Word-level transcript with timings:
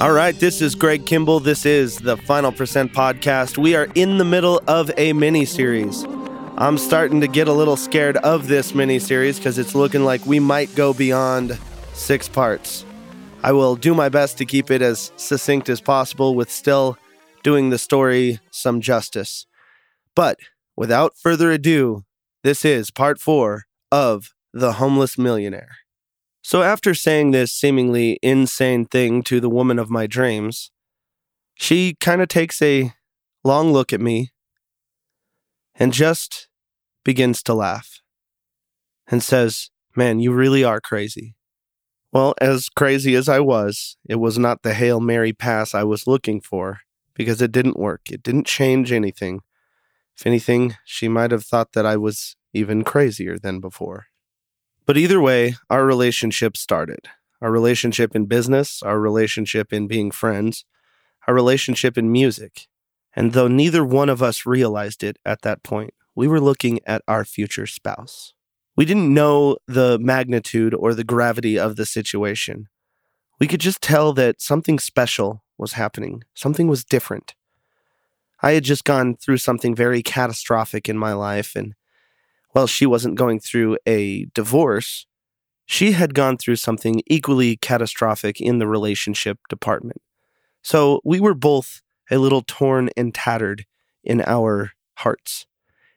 All 0.00 0.12
right, 0.12 0.38
this 0.38 0.62
is 0.62 0.76
Greg 0.76 1.06
Kimball. 1.06 1.40
This 1.40 1.66
is 1.66 1.98
the 1.98 2.16
Final 2.16 2.52
Percent 2.52 2.92
Podcast. 2.92 3.58
We 3.58 3.74
are 3.74 3.88
in 3.96 4.18
the 4.18 4.24
middle 4.24 4.62
of 4.68 4.92
a 4.96 5.12
mini 5.12 5.44
series. 5.44 6.04
I'm 6.56 6.78
starting 6.78 7.20
to 7.20 7.26
get 7.26 7.48
a 7.48 7.52
little 7.52 7.76
scared 7.76 8.16
of 8.18 8.46
this 8.46 8.76
mini 8.76 9.00
series 9.00 9.38
because 9.38 9.58
it's 9.58 9.74
looking 9.74 10.04
like 10.04 10.24
we 10.24 10.38
might 10.38 10.72
go 10.76 10.94
beyond 10.94 11.58
six 11.94 12.28
parts. 12.28 12.84
I 13.42 13.50
will 13.50 13.74
do 13.74 13.92
my 13.92 14.08
best 14.08 14.38
to 14.38 14.46
keep 14.46 14.70
it 14.70 14.82
as 14.82 15.10
succinct 15.16 15.68
as 15.68 15.80
possible 15.80 16.36
with 16.36 16.48
still 16.48 16.96
doing 17.42 17.70
the 17.70 17.78
story 17.78 18.38
some 18.52 18.80
justice. 18.80 19.46
But 20.14 20.38
without 20.76 21.18
further 21.18 21.50
ado, 21.50 22.04
this 22.44 22.64
is 22.64 22.92
part 22.92 23.18
four 23.18 23.64
of 23.90 24.32
The 24.52 24.74
Homeless 24.74 25.18
Millionaire. 25.18 25.78
So, 26.42 26.62
after 26.62 26.94
saying 26.94 27.30
this 27.30 27.52
seemingly 27.52 28.18
insane 28.22 28.86
thing 28.86 29.22
to 29.24 29.40
the 29.40 29.50
woman 29.50 29.78
of 29.78 29.90
my 29.90 30.06
dreams, 30.06 30.70
she 31.54 31.96
kind 32.00 32.22
of 32.22 32.28
takes 32.28 32.62
a 32.62 32.92
long 33.44 33.72
look 33.72 33.92
at 33.92 34.00
me 34.00 34.30
and 35.74 35.92
just 35.92 36.48
begins 37.04 37.42
to 37.42 37.54
laugh 37.54 38.00
and 39.06 39.22
says, 39.22 39.70
Man, 39.96 40.20
you 40.20 40.32
really 40.32 40.62
are 40.62 40.80
crazy. 40.80 41.34
Well, 42.12 42.34
as 42.40 42.68
crazy 42.68 43.14
as 43.14 43.28
I 43.28 43.40
was, 43.40 43.96
it 44.08 44.16
was 44.16 44.38
not 44.38 44.62
the 44.62 44.74
Hail 44.74 45.00
Mary 45.00 45.32
pass 45.32 45.74
I 45.74 45.84
was 45.84 46.06
looking 46.06 46.40
for 46.40 46.80
because 47.14 47.42
it 47.42 47.52
didn't 47.52 47.78
work. 47.78 48.10
It 48.10 48.22
didn't 48.22 48.46
change 48.46 48.92
anything. 48.92 49.40
If 50.16 50.26
anything, 50.26 50.76
she 50.84 51.08
might 51.08 51.32
have 51.32 51.44
thought 51.44 51.72
that 51.72 51.84
I 51.84 51.96
was 51.96 52.36
even 52.52 52.82
crazier 52.82 53.38
than 53.38 53.60
before. 53.60 54.06
But 54.88 54.96
either 54.96 55.20
way, 55.20 55.54
our 55.68 55.84
relationship 55.84 56.56
started. 56.56 57.00
Our 57.42 57.50
relationship 57.50 58.16
in 58.16 58.24
business, 58.24 58.82
our 58.82 58.98
relationship 58.98 59.70
in 59.70 59.86
being 59.86 60.10
friends, 60.10 60.64
our 61.26 61.34
relationship 61.34 61.98
in 61.98 62.10
music. 62.10 62.68
And 63.14 63.34
though 63.34 63.48
neither 63.48 63.84
one 63.84 64.08
of 64.08 64.22
us 64.22 64.46
realized 64.46 65.04
it 65.04 65.18
at 65.26 65.42
that 65.42 65.62
point, 65.62 65.92
we 66.14 66.26
were 66.26 66.40
looking 66.40 66.80
at 66.86 67.02
our 67.06 67.26
future 67.26 67.66
spouse. 67.66 68.32
We 68.76 68.86
didn't 68.86 69.12
know 69.12 69.58
the 69.66 69.98
magnitude 69.98 70.72
or 70.72 70.94
the 70.94 71.04
gravity 71.04 71.58
of 71.58 71.76
the 71.76 71.84
situation. 71.84 72.68
We 73.38 73.46
could 73.46 73.60
just 73.60 73.82
tell 73.82 74.14
that 74.14 74.40
something 74.40 74.78
special 74.78 75.44
was 75.58 75.74
happening, 75.74 76.24
something 76.32 76.66
was 76.66 76.82
different. 76.82 77.34
I 78.42 78.52
had 78.52 78.64
just 78.64 78.84
gone 78.84 79.16
through 79.16 79.36
something 79.36 79.74
very 79.74 80.02
catastrophic 80.02 80.88
in 80.88 80.96
my 80.96 81.12
life, 81.12 81.54
and 81.54 81.74
while 82.52 82.66
she 82.66 82.86
wasn't 82.86 83.16
going 83.16 83.40
through 83.40 83.78
a 83.86 84.26
divorce, 84.34 85.06
she 85.66 85.92
had 85.92 86.14
gone 86.14 86.38
through 86.38 86.56
something 86.56 87.02
equally 87.06 87.56
catastrophic 87.56 88.40
in 88.40 88.58
the 88.58 88.66
relationship 88.66 89.38
department. 89.48 90.00
So 90.62 91.00
we 91.04 91.20
were 91.20 91.34
both 91.34 91.82
a 92.10 92.18
little 92.18 92.42
torn 92.42 92.90
and 92.96 93.14
tattered 93.14 93.66
in 94.02 94.22
our 94.22 94.72
hearts. 94.96 95.46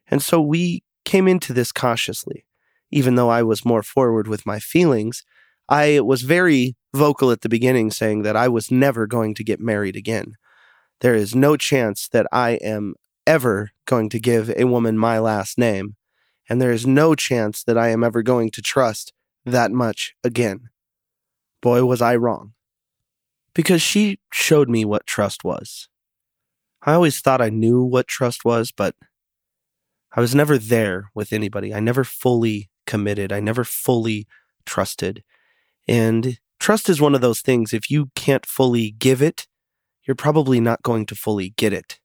And 0.08 0.22
so 0.22 0.42
we 0.42 0.84
came 1.06 1.28
into 1.28 1.54
this 1.54 1.72
cautiously. 1.72 2.46
Even 2.92 3.16
though 3.16 3.30
I 3.30 3.42
was 3.44 3.64
more 3.64 3.82
forward 3.82 4.28
with 4.28 4.46
my 4.46 4.60
feelings, 4.60 5.24
I 5.70 6.02
was 6.02 6.24
very 6.24 6.76
vocal 6.94 7.32
at 7.32 7.42
the 7.42 7.50
beginning 7.50 7.90
saying 7.92 8.24
that 8.24 8.36
I 8.36 8.50
was 8.50 8.70
never 8.70 9.08
going 9.08 9.34
to 9.36 9.44
get 9.44 9.62
married 9.62 9.96
again. 9.96 10.36
There 11.00 11.16
is 11.16 11.34
no 11.34 11.56
chance 11.56 12.10
that 12.10 12.28
I 12.34 12.52
am 12.62 12.96
ever 13.26 13.72
going 13.86 14.10
to 14.10 14.20
give 14.20 14.52
a 14.58 14.66
woman 14.66 14.98
my 14.98 15.20
last 15.20 15.58
name 15.58 15.96
and 16.52 16.62
there 16.62 16.74
is 16.74 16.86
no 16.86 17.16
chance 17.16 17.64
that 17.64 17.78
I 17.78 17.92
am 17.92 18.04
ever 18.04 18.22
going 18.22 18.52
to 18.52 18.62
trust 18.62 19.14
that 19.46 19.72
much 19.72 20.16
again. 20.22 20.68
Boy, 21.62 21.86
was 21.86 22.02
I 22.02 22.18
wrong. 22.18 22.52
Because 23.54 23.82
she 23.82 24.20
showed 24.34 24.68
me 24.68 24.84
what 24.84 25.08
trust 25.08 25.46
was. 25.46 25.88
I 26.82 26.92
always 26.92 27.22
thought 27.22 27.40
I 27.40 27.48
knew 27.48 27.82
what 27.82 28.10
trust 28.10 28.44
was, 28.44 28.74
but 28.74 28.96
I 30.12 30.20
was 30.20 30.36
never 30.36 30.58
there 30.58 31.10
with 31.16 31.32
anybody. 31.32 31.74
I 31.74 31.80
never 31.80 32.04
fully 32.04 32.70
committed. 32.86 33.32
I 33.32 33.40
never 33.40 33.64
fully 33.64 34.28
trusted. 34.66 35.24
And 35.88 36.38
trust 36.60 36.90
is 36.90 37.00
one 37.00 37.16
of 37.16 37.22
those 37.22 37.40
things, 37.40 37.74
if 37.74 37.90
you 37.90 38.10
can't 38.14 38.46
fully 38.46 38.92
give 38.92 39.22
it, 39.22 39.48
you're 40.06 40.16
probably 40.16 40.60
not 40.60 40.84
going 40.84 41.06
to 41.06 41.16
fully 41.16 41.52
get 41.52 41.72
it. 41.72 42.02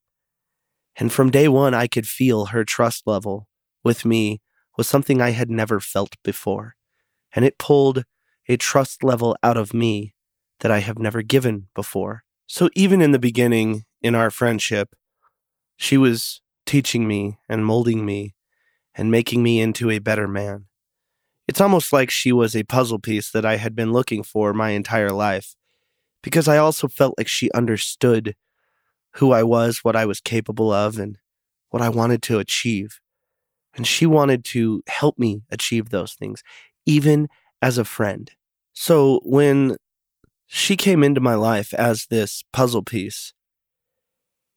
And 0.94 1.12
from 1.12 1.32
day 1.32 1.49
one, 1.49 1.75
I 1.75 1.88
could 1.88 2.06
feel 2.06 2.47
her 2.47 2.65
trust 2.65 3.09
level 3.09 3.49
with 3.82 4.04
me 4.04 4.41
was 4.76 4.88
something 4.88 5.20
I 5.20 5.31
had 5.31 5.50
never 5.50 5.81
felt 5.81 6.16
before, 6.22 6.76
and 7.34 7.44
it 7.44 7.59
pulled 7.59 8.04
a 8.48 8.56
trust 8.56 9.03
level 9.03 9.37
out 9.42 9.56
of 9.56 9.75
me 9.75 10.14
that 10.60 10.70
I 10.70 10.78
have 10.78 10.98
never 10.98 11.22
given 11.22 11.69
before. 11.75 12.22
So 12.47 12.70
even 12.75 13.00
in 13.00 13.12
the 13.12 13.19
beginning 13.19 13.84
in 14.03 14.14
our 14.14 14.31
friendship, 14.31 14.94
she 15.76 15.97
was 15.97 16.41
teaching 16.64 17.06
me 17.06 17.38
and 17.48 17.66
molding 17.66 18.06
me 18.06 18.34
and 18.94 19.10
making 19.10 19.42
me 19.42 19.60
into 19.60 19.91
a 19.91 19.98
better 19.98 20.28
man. 20.28 20.66
It's 21.48 21.60
almost 21.60 21.93
like 21.93 22.10
she 22.10 22.32
was 22.32 22.56
a 22.56 22.64
puzzle 22.64 22.98
piece 22.98 23.31
that 23.31 23.44
I 23.44 23.56
had 23.56 23.75
been 23.75 23.93
looking 23.93 24.22
for 24.22 24.53
my 24.53 24.70
entire 24.70 25.10
life, 25.10 25.54
because 26.22 26.48
I 26.48 26.56
also 26.56 26.88
felt 26.88 27.14
like 27.19 27.28
she 27.28 27.50
understood 27.53 28.34
who 29.16 29.32
I 29.32 29.43
was, 29.43 29.78
what 29.78 29.97
I 29.97 30.06
was 30.06 30.20
capable 30.20 30.72
of, 30.72 30.98
and 30.98 31.19
what 31.70 31.82
I 31.82 31.88
wanted 31.88 32.22
to 32.25 32.38
achieve. 32.38 33.00
And 33.76 33.87
she 33.87 34.06
wanted 34.06 34.44
to 34.47 34.82
help 34.88 35.19
me 35.19 35.42
achieve 35.50 35.91
those 35.91 36.14
things, 36.14 36.42
even 36.87 37.28
as 37.60 37.78
a 37.78 37.84
friend. 37.84 38.31
So 38.72 39.20
when 39.22 39.76
she 40.47 40.76
came 40.76 41.03
into 41.04 41.20
my 41.20 41.34
life 41.34 41.75
as 41.75 42.06
this 42.06 42.42
puzzle 42.53 42.82
piece, 42.82 43.34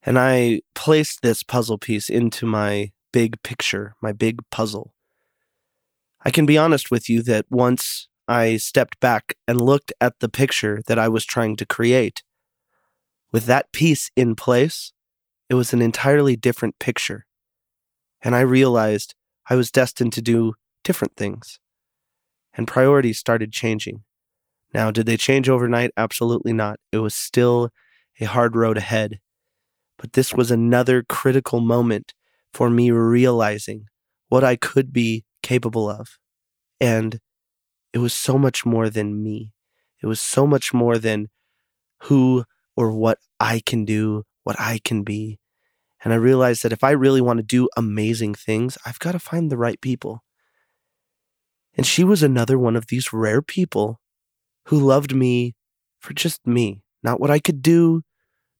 and 0.04 0.18
I 0.18 0.62
placed 0.74 1.22
this 1.22 1.44
puzzle 1.44 1.78
piece 1.78 2.10
into 2.10 2.46
my 2.46 2.92
big 3.12 3.42
picture, 3.44 3.96
my 4.02 4.14
big 4.14 4.40
puzzle, 4.52 4.94
I 6.24 6.32
can 6.32 6.46
be 6.46 6.58
honest 6.58 6.92
with 6.92 7.10
you 7.10 7.22
that 7.24 7.46
once 7.50 8.08
I 8.28 8.58
stepped 8.58 9.00
back 9.00 9.36
and 9.48 9.62
looked 9.62 9.92
at 10.00 10.20
the 10.20 10.30
picture 10.30 10.82
that 10.88 11.00
I 11.00 11.08
was 11.10 11.26
trying 11.26 11.56
to 11.58 11.66
create, 11.66 12.24
with 13.32 13.46
that 13.46 13.72
piece 13.72 14.12
in 14.16 14.36
place, 14.36 14.94
it 15.50 15.56
was 15.56 15.74
an 15.74 15.82
entirely 15.82 16.36
different 16.36 16.80
picture 16.80 17.26
and 18.22 18.36
I 18.36 18.42
realized 18.42 19.16
I 19.50 19.56
was 19.56 19.72
destined 19.72 20.14
to 20.14 20.22
do 20.22 20.54
different 20.84 21.16
things. 21.16 21.60
And 22.54 22.68
priorities 22.68 23.20
started 23.20 23.52
changing. 23.52 24.04
Now, 24.74 24.92
did 24.92 25.06
they 25.06 25.18
change 25.18 25.50
overnight? 25.50 25.92
Absolutely 25.98 26.54
not. 26.54 26.80
It 26.92 27.00
was 27.00 27.16
still 27.16 27.70
a 28.20 28.26
hard 28.26 28.56
road 28.56 28.78
ahead. 28.78 29.20
But 29.98 30.14
this 30.14 30.34
was 30.34 30.52
another 30.52 31.04
critical 31.04 31.60
moment 31.60 32.14
for 32.54 32.70
me 32.70 32.92
realizing 32.92 33.86
what 34.28 34.44
I 34.44 34.56
could 34.56 34.94
be 34.94 35.26
capable 35.42 35.90
of. 35.90 36.18
And 36.80 37.20
it 37.94 38.00
was 38.00 38.14
so 38.14 38.38
much 38.38 38.66
more 38.66 38.90
than 38.90 39.24
me. 39.24 39.52
It 40.02 40.08
was 40.08 40.20
so 40.20 40.48
much 40.48 40.74
more 40.74 40.98
than 40.98 41.28
who 42.04 42.46
or 42.76 42.92
what 42.92 43.20
I 43.40 43.62
can 43.66 43.86
do, 43.86 44.24
what 44.44 44.60
I 44.60 44.80
can 44.84 45.04
be. 45.04 45.40
And 46.04 46.14
I 46.14 46.18
realized 46.18 46.64
that 46.64 46.72
if 46.72 46.84
I 46.84 46.92
really 46.92 47.22
want 47.22 47.38
to 47.38 47.44
do 47.44 47.70
amazing 47.76 48.34
things, 48.36 48.78
I've 48.86 49.00
got 49.00 49.12
to 49.12 49.20
find 49.20 49.52
the 49.52 49.58
right 49.58 49.80
people. 49.82 50.24
And 51.76 51.86
she 51.86 52.04
was 52.04 52.24
another 52.24 52.58
one 52.58 52.76
of 52.76 52.88
these 52.88 53.12
rare 53.12 53.42
people 53.42 54.00
who 54.66 54.80
loved 54.80 55.14
me 55.16 55.56
for 56.00 56.14
just 56.14 56.46
me, 56.48 56.84
not 57.04 57.20
what 57.20 57.32
I 57.32 57.40
could 57.40 57.62
do, 57.62 58.04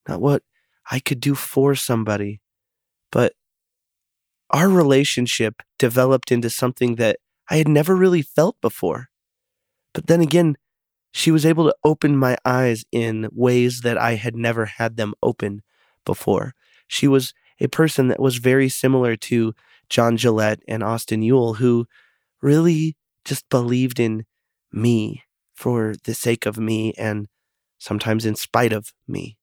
not 0.08 0.22
what 0.22 0.44
I 0.90 1.00
could 1.00 1.20
do 1.20 1.36
for 1.36 1.76
somebody, 1.76 2.42
but 3.12 3.34
our 4.50 4.68
relationship 4.68 5.62
developed 5.78 6.32
into 6.32 6.50
something 6.50 6.96
that 6.96 7.18
I 7.50 7.58
had 7.58 7.68
never 7.68 7.96
really 7.96 8.22
felt 8.22 8.58
before. 8.62 9.10
But 9.94 10.08
then 10.08 10.22
again, 10.22 10.58
she 11.12 11.32
was 11.32 11.46
able 11.46 11.66
to 11.66 11.76
open 11.84 12.18
my 12.18 12.38
eyes 12.46 12.86
in 12.92 13.30
ways 13.32 13.82
that 13.82 13.98
I 13.98 14.16
had 14.16 14.36
never 14.36 14.66
had 14.66 14.98
them 14.98 15.14
open 15.24 15.62
before. 16.06 16.54
She 16.90 17.08
was 17.08 17.34
a 17.62 17.68
person 17.68 18.10
that 18.10 18.20
was 18.20 18.38
very 18.38 18.68
similar 18.68 19.16
to 19.16 19.54
John 19.90 20.18
Gillette 20.18 20.62
and 20.68 20.84
Austin 20.84 21.22
Ewell, 21.22 21.54
who 21.56 21.88
really 22.42 22.98
just 23.24 23.48
believed 23.50 24.00
in 24.00 24.26
me 24.72 25.24
for 25.54 25.94
the 26.04 26.14
sake 26.14 26.46
of 26.46 26.58
me 26.58 26.94
and 26.98 27.28
sometimes 27.78 28.26
in 28.26 28.36
spite 28.36 28.74
of 28.74 28.92
me. 29.08 29.38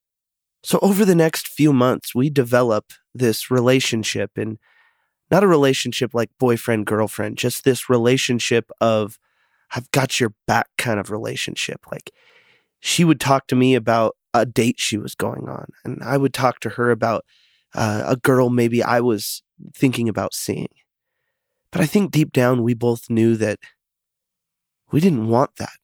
So, 0.61 0.77
over 0.81 1.05
the 1.05 1.15
next 1.15 1.47
few 1.47 1.71
months, 1.71 2.13
we 2.13 2.29
develop 2.29 2.91
this 3.15 3.49
relationship 3.49 4.31
and 4.35 4.57
not 5.31 5.43
a 5.43 5.47
relationship 5.47 6.13
like 6.13 6.29
boyfriend, 6.39 6.85
girlfriend, 6.85 7.37
just 7.37 7.63
this 7.63 7.89
relationship 7.89 8.69
of 8.81 9.17
I've 9.71 9.89
got 9.91 10.19
your 10.19 10.33
back 10.45 10.67
kind 10.77 10.99
of 10.99 11.11
relationship. 11.11 11.85
Like 11.89 12.11
she 12.81 13.05
would 13.05 13.21
talk 13.21 13.47
to 13.47 13.55
me 13.55 13.73
about 13.73 14.16
a 14.41 14.45
date 14.45 14.79
she 14.79 14.97
was 14.97 15.15
going 15.15 15.47
on. 15.47 15.67
And 15.83 16.01
I 16.03 16.17
would 16.17 16.33
talk 16.33 16.59
to 16.61 16.69
her 16.69 16.91
about 16.91 17.25
uh, 17.73 18.03
a 18.05 18.15
girl 18.15 18.49
maybe 18.49 18.81
I 18.83 18.99
was 18.99 19.43
thinking 19.75 20.07
about 20.09 20.33
seeing. 20.33 20.69
But 21.71 21.81
I 21.81 21.85
think 21.85 22.11
deep 22.11 22.31
down, 22.31 22.63
we 22.63 22.73
both 22.73 23.09
knew 23.09 23.35
that 23.37 23.59
we 24.91 24.99
didn't 25.01 25.27
want 25.27 25.57
that. 25.57 25.77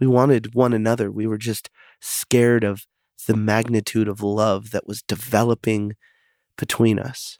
We 0.00 0.06
wanted 0.06 0.54
one 0.54 0.72
another. 0.72 1.10
We 1.10 1.26
were 1.26 1.38
just 1.38 1.70
scared 2.00 2.64
of 2.64 2.86
the 3.26 3.36
magnitude 3.36 4.08
of 4.08 4.22
love 4.22 4.70
that 4.70 4.86
was 4.86 5.02
developing 5.02 5.94
between 6.56 6.98
us. 6.98 7.38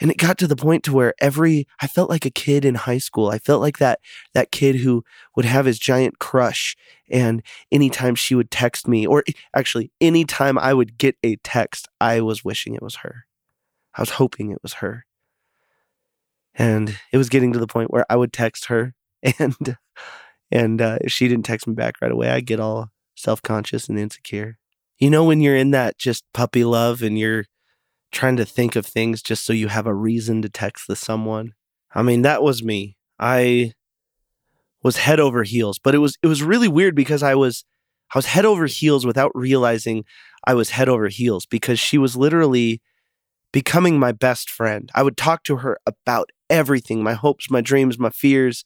And 0.00 0.10
it 0.10 0.18
got 0.18 0.38
to 0.38 0.48
the 0.48 0.56
point 0.56 0.82
to 0.84 0.92
where 0.92 1.14
every 1.20 1.66
I 1.80 1.86
felt 1.86 2.10
like 2.10 2.26
a 2.26 2.30
kid 2.30 2.64
in 2.64 2.74
high 2.74 2.98
school. 2.98 3.28
I 3.28 3.38
felt 3.38 3.60
like 3.60 3.78
that 3.78 4.00
that 4.34 4.50
kid 4.50 4.76
who 4.76 5.04
would 5.36 5.44
have 5.44 5.66
his 5.66 5.78
giant 5.78 6.18
crush 6.18 6.76
and 7.12 7.42
anytime 7.70 8.14
she 8.14 8.34
would 8.34 8.50
text 8.50 8.88
me 8.88 9.06
or 9.06 9.22
actually 9.54 9.92
anytime 10.00 10.58
I 10.58 10.72
would 10.72 10.96
get 10.96 11.16
a 11.22 11.36
text, 11.36 11.88
I 12.00 12.22
was 12.22 12.44
wishing 12.44 12.74
it 12.74 12.82
was 12.82 12.96
her. 12.96 13.26
I 13.94 14.00
was 14.00 14.10
hoping 14.10 14.50
it 14.50 14.62
was 14.62 14.74
her. 14.74 15.04
And 16.54 16.98
it 17.12 17.18
was 17.18 17.28
getting 17.28 17.52
to 17.52 17.58
the 17.58 17.66
point 17.66 17.90
where 17.90 18.06
I 18.10 18.16
would 18.16 18.32
text 18.32 18.66
her 18.66 18.94
and 19.38 19.76
and 20.50 20.82
uh, 20.82 20.98
if 21.00 21.12
she 21.12 21.28
didn't 21.28 21.46
text 21.46 21.66
me 21.66 21.74
back 21.74 21.94
right 22.02 22.12
away, 22.12 22.30
I'd 22.30 22.46
get 22.46 22.60
all 22.60 22.90
self-conscious 23.14 23.88
and 23.88 23.98
insecure. 23.98 24.58
You 24.98 25.08
know 25.08 25.24
when 25.24 25.40
you're 25.40 25.56
in 25.56 25.70
that 25.70 25.98
just 25.98 26.24
puppy 26.34 26.64
love 26.64 27.02
and 27.02 27.18
you're 27.18 27.46
trying 28.10 28.36
to 28.36 28.44
think 28.44 28.76
of 28.76 28.84
things 28.84 29.22
just 29.22 29.44
so 29.44 29.52
you 29.54 29.68
have 29.68 29.86
a 29.86 29.94
reason 29.94 30.42
to 30.42 30.48
text 30.48 30.86
the 30.88 30.96
someone. 30.96 31.54
I 31.94 32.02
mean, 32.02 32.22
that 32.22 32.42
was 32.42 32.62
me. 32.62 32.96
I 33.18 33.72
was 34.82 34.96
head 34.96 35.20
over 35.20 35.42
heels, 35.42 35.78
but 35.82 35.94
it 35.94 35.98
was 35.98 36.16
it 36.22 36.26
was 36.26 36.42
really 36.42 36.68
weird 36.68 36.94
because 36.94 37.22
I 37.22 37.34
was 37.34 37.64
I 38.14 38.18
was 38.18 38.26
head 38.26 38.44
over 38.44 38.66
heels 38.66 39.06
without 39.06 39.32
realizing 39.34 40.04
I 40.46 40.54
was 40.54 40.70
head 40.70 40.88
over 40.88 41.08
heels 41.08 41.46
because 41.46 41.78
she 41.78 41.98
was 41.98 42.16
literally 42.16 42.80
becoming 43.52 43.98
my 43.98 44.12
best 44.12 44.50
friend. 44.50 44.90
I 44.94 45.02
would 45.02 45.16
talk 45.16 45.44
to 45.44 45.56
her 45.58 45.78
about 45.86 46.30
everything, 46.50 47.02
my 47.02 47.14
hopes, 47.14 47.50
my 47.50 47.60
dreams, 47.60 47.98
my 47.98 48.10
fears, 48.10 48.64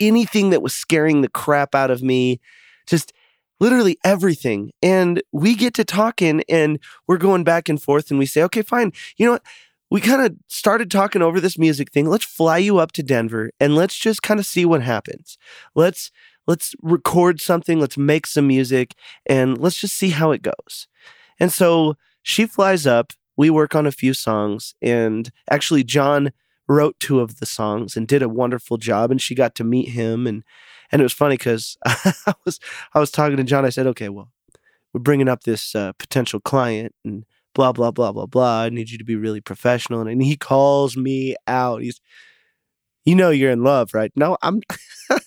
anything 0.00 0.50
that 0.50 0.62
was 0.62 0.74
scaring 0.74 1.20
the 1.20 1.28
crap 1.28 1.74
out 1.74 1.90
of 1.90 2.02
me. 2.02 2.40
Just 2.86 3.12
literally 3.60 3.98
everything. 4.04 4.70
And 4.82 5.22
we 5.32 5.54
get 5.54 5.74
to 5.74 5.84
talking 5.84 6.42
and 6.48 6.78
we're 7.06 7.16
going 7.18 7.44
back 7.44 7.68
and 7.68 7.80
forth 7.80 8.10
and 8.10 8.18
we 8.18 8.26
say, 8.26 8.42
okay, 8.44 8.62
fine. 8.62 8.92
You 9.16 9.26
know 9.26 9.32
what? 9.32 9.42
We 9.90 10.00
kind 10.00 10.22
of 10.22 10.36
started 10.48 10.90
talking 10.90 11.22
over 11.22 11.40
this 11.40 11.58
music 11.58 11.92
thing. 11.92 12.06
Let's 12.06 12.24
fly 12.24 12.58
you 12.58 12.78
up 12.78 12.92
to 12.92 13.02
Denver 13.02 13.50
and 13.60 13.74
let's 13.74 13.96
just 13.96 14.22
kind 14.22 14.40
of 14.40 14.46
see 14.46 14.64
what 14.64 14.82
happens. 14.82 15.38
Let's 15.74 16.10
let's 16.46 16.74
record 16.82 17.40
something, 17.40 17.80
let's 17.80 17.96
make 17.96 18.26
some 18.26 18.46
music 18.46 18.94
and 19.26 19.58
let's 19.58 19.78
just 19.78 19.94
see 19.96 20.10
how 20.10 20.32
it 20.32 20.42
goes. 20.42 20.86
And 21.38 21.52
so 21.52 21.96
she 22.22 22.46
flies 22.46 22.86
up, 22.86 23.12
we 23.36 23.50
work 23.50 23.74
on 23.74 23.86
a 23.86 23.92
few 23.92 24.14
songs 24.14 24.74
and 24.80 25.30
actually 25.50 25.84
John 25.84 26.32
wrote 26.68 26.98
two 26.98 27.20
of 27.20 27.38
the 27.38 27.46
songs 27.46 27.96
and 27.96 28.08
did 28.08 28.22
a 28.22 28.28
wonderful 28.28 28.76
job 28.78 29.10
and 29.10 29.20
she 29.20 29.34
got 29.34 29.54
to 29.56 29.64
meet 29.64 29.90
him 29.90 30.26
and 30.26 30.42
and 30.90 31.00
it 31.00 31.04
was 31.04 31.12
funny 31.12 31.36
because 31.36 31.76
I 31.84 32.34
was 32.44 32.60
I 32.94 33.00
was 33.00 33.10
talking 33.10 33.36
to 33.36 33.44
John. 33.44 33.64
I 33.64 33.70
said, 33.70 33.86
"Okay, 33.88 34.08
well, 34.08 34.30
we're 34.92 35.00
bringing 35.00 35.28
up 35.28 35.42
this 35.42 35.74
uh, 35.74 35.92
potential 35.98 36.40
client 36.40 36.94
and 37.04 37.24
blah 37.56 37.72
blah 37.72 37.90
blah 37.90 38.12
blah 38.12 38.26
blah. 38.26 38.62
I 38.62 38.68
need 38.70 38.90
you 38.90 38.98
to 38.98 39.04
be 39.04 39.16
really 39.16 39.40
professional." 39.40 40.06
And, 40.06 40.22
he 40.22 40.36
calls 40.36 40.96
me 40.96 41.36
out. 41.48 41.82
He's, 41.82 42.00
"You 43.04 43.14
know, 43.16 43.30
you're 43.30 43.50
in 43.50 43.64
love, 43.64 43.94
right?" 43.94 44.12
No, 44.16 44.36
I'm. 44.42 44.60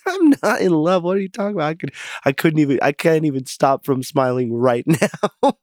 I'm 0.08 0.34
not 0.44 0.62
in 0.62 0.72
love. 0.72 1.04
What 1.04 1.18
are 1.18 1.22
you 1.22 1.30
talking 1.30 1.56
about? 1.56 1.70
I 1.70 1.74
could, 1.76 1.94
I 2.26 2.32
couldn't 2.34 2.60
even, 2.60 2.80
I 2.82 2.92
can't 2.92 3.26
even 3.26 3.46
stop 3.46 3.86
from 3.86 4.04
smiling 4.04 4.54
right 4.54 4.84
now. 5.44 5.54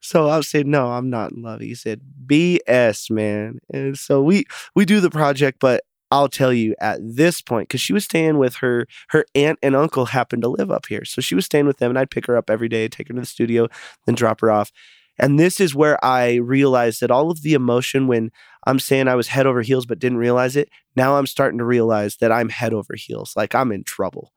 so 0.00 0.28
I 0.28 0.40
said, 0.40 0.66
no, 0.66 0.90
I'm 0.90 1.10
not 1.10 1.32
in 1.32 1.42
love. 1.42 1.60
He 1.60 1.74
said, 1.74 2.00
BS, 2.26 3.10
man. 3.10 3.60
And 3.72 3.98
so 3.98 4.22
we 4.22 4.44
we 4.74 4.84
do 4.84 5.00
the 5.00 5.10
project, 5.10 5.58
but 5.60 5.84
I'll 6.10 6.28
tell 6.28 6.52
you 6.52 6.74
at 6.80 7.00
this 7.02 7.40
point 7.40 7.68
because 7.68 7.80
she 7.80 7.92
was 7.92 8.04
staying 8.04 8.38
with 8.38 8.56
her 8.56 8.86
her 9.08 9.24
aunt 9.34 9.58
and 9.62 9.74
uncle 9.76 10.06
happened 10.06 10.42
to 10.42 10.48
live 10.48 10.70
up 10.70 10.86
here, 10.86 11.04
so 11.04 11.20
she 11.20 11.34
was 11.34 11.44
staying 11.44 11.66
with 11.66 11.78
them, 11.78 11.90
and 11.90 11.98
I'd 11.98 12.10
pick 12.10 12.26
her 12.26 12.36
up 12.36 12.50
every 12.50 12.68
day, 12.68 12.88
take 12.88 13.08
her 13.08 13.14
to 13.14 13.20
the 13.20 13.26
studio, 13.26 13.68
then 14.06 14.14
drop 14.14 14.40
her 14.40 14.50
off. 14.50 14.70
And 15.18 15.38
this 15.38 15.60
is 15.60 15.74
where 15.74 16.02
I 16.04 16.34
realized 16.34 17.00
that 17.00 17.10
all 17.10 17.30
of 17.30 17.42
the 17.42 17.54
emotion 17.54 18.06
when 18.06 18.30
I'm 18.66 18.78
saying 18.78 19.08
I 19.08 19.14
was 19.14 19.28
head 19.28 19.46
over 19.46 19.62
heels 19.62 19.86
but 19.86 19.98
didn't 19.98 20.18
realize 20.18 20.56
it, 20.56 20.68
now 20.96 21.16
I'm 21.16 21.26
starting 21.26 21.58
to 21.58 21.64
realize 21.64 22.16
that 22.16 22.32
I'm 22.32 22.48
head 22.48 22.72
over 22.72 22.94
heels, 22.96 23.34
like 23.36 23.54
I'm 23.54 23.72
in 23.72 23.84
trouble. 23.84 24.32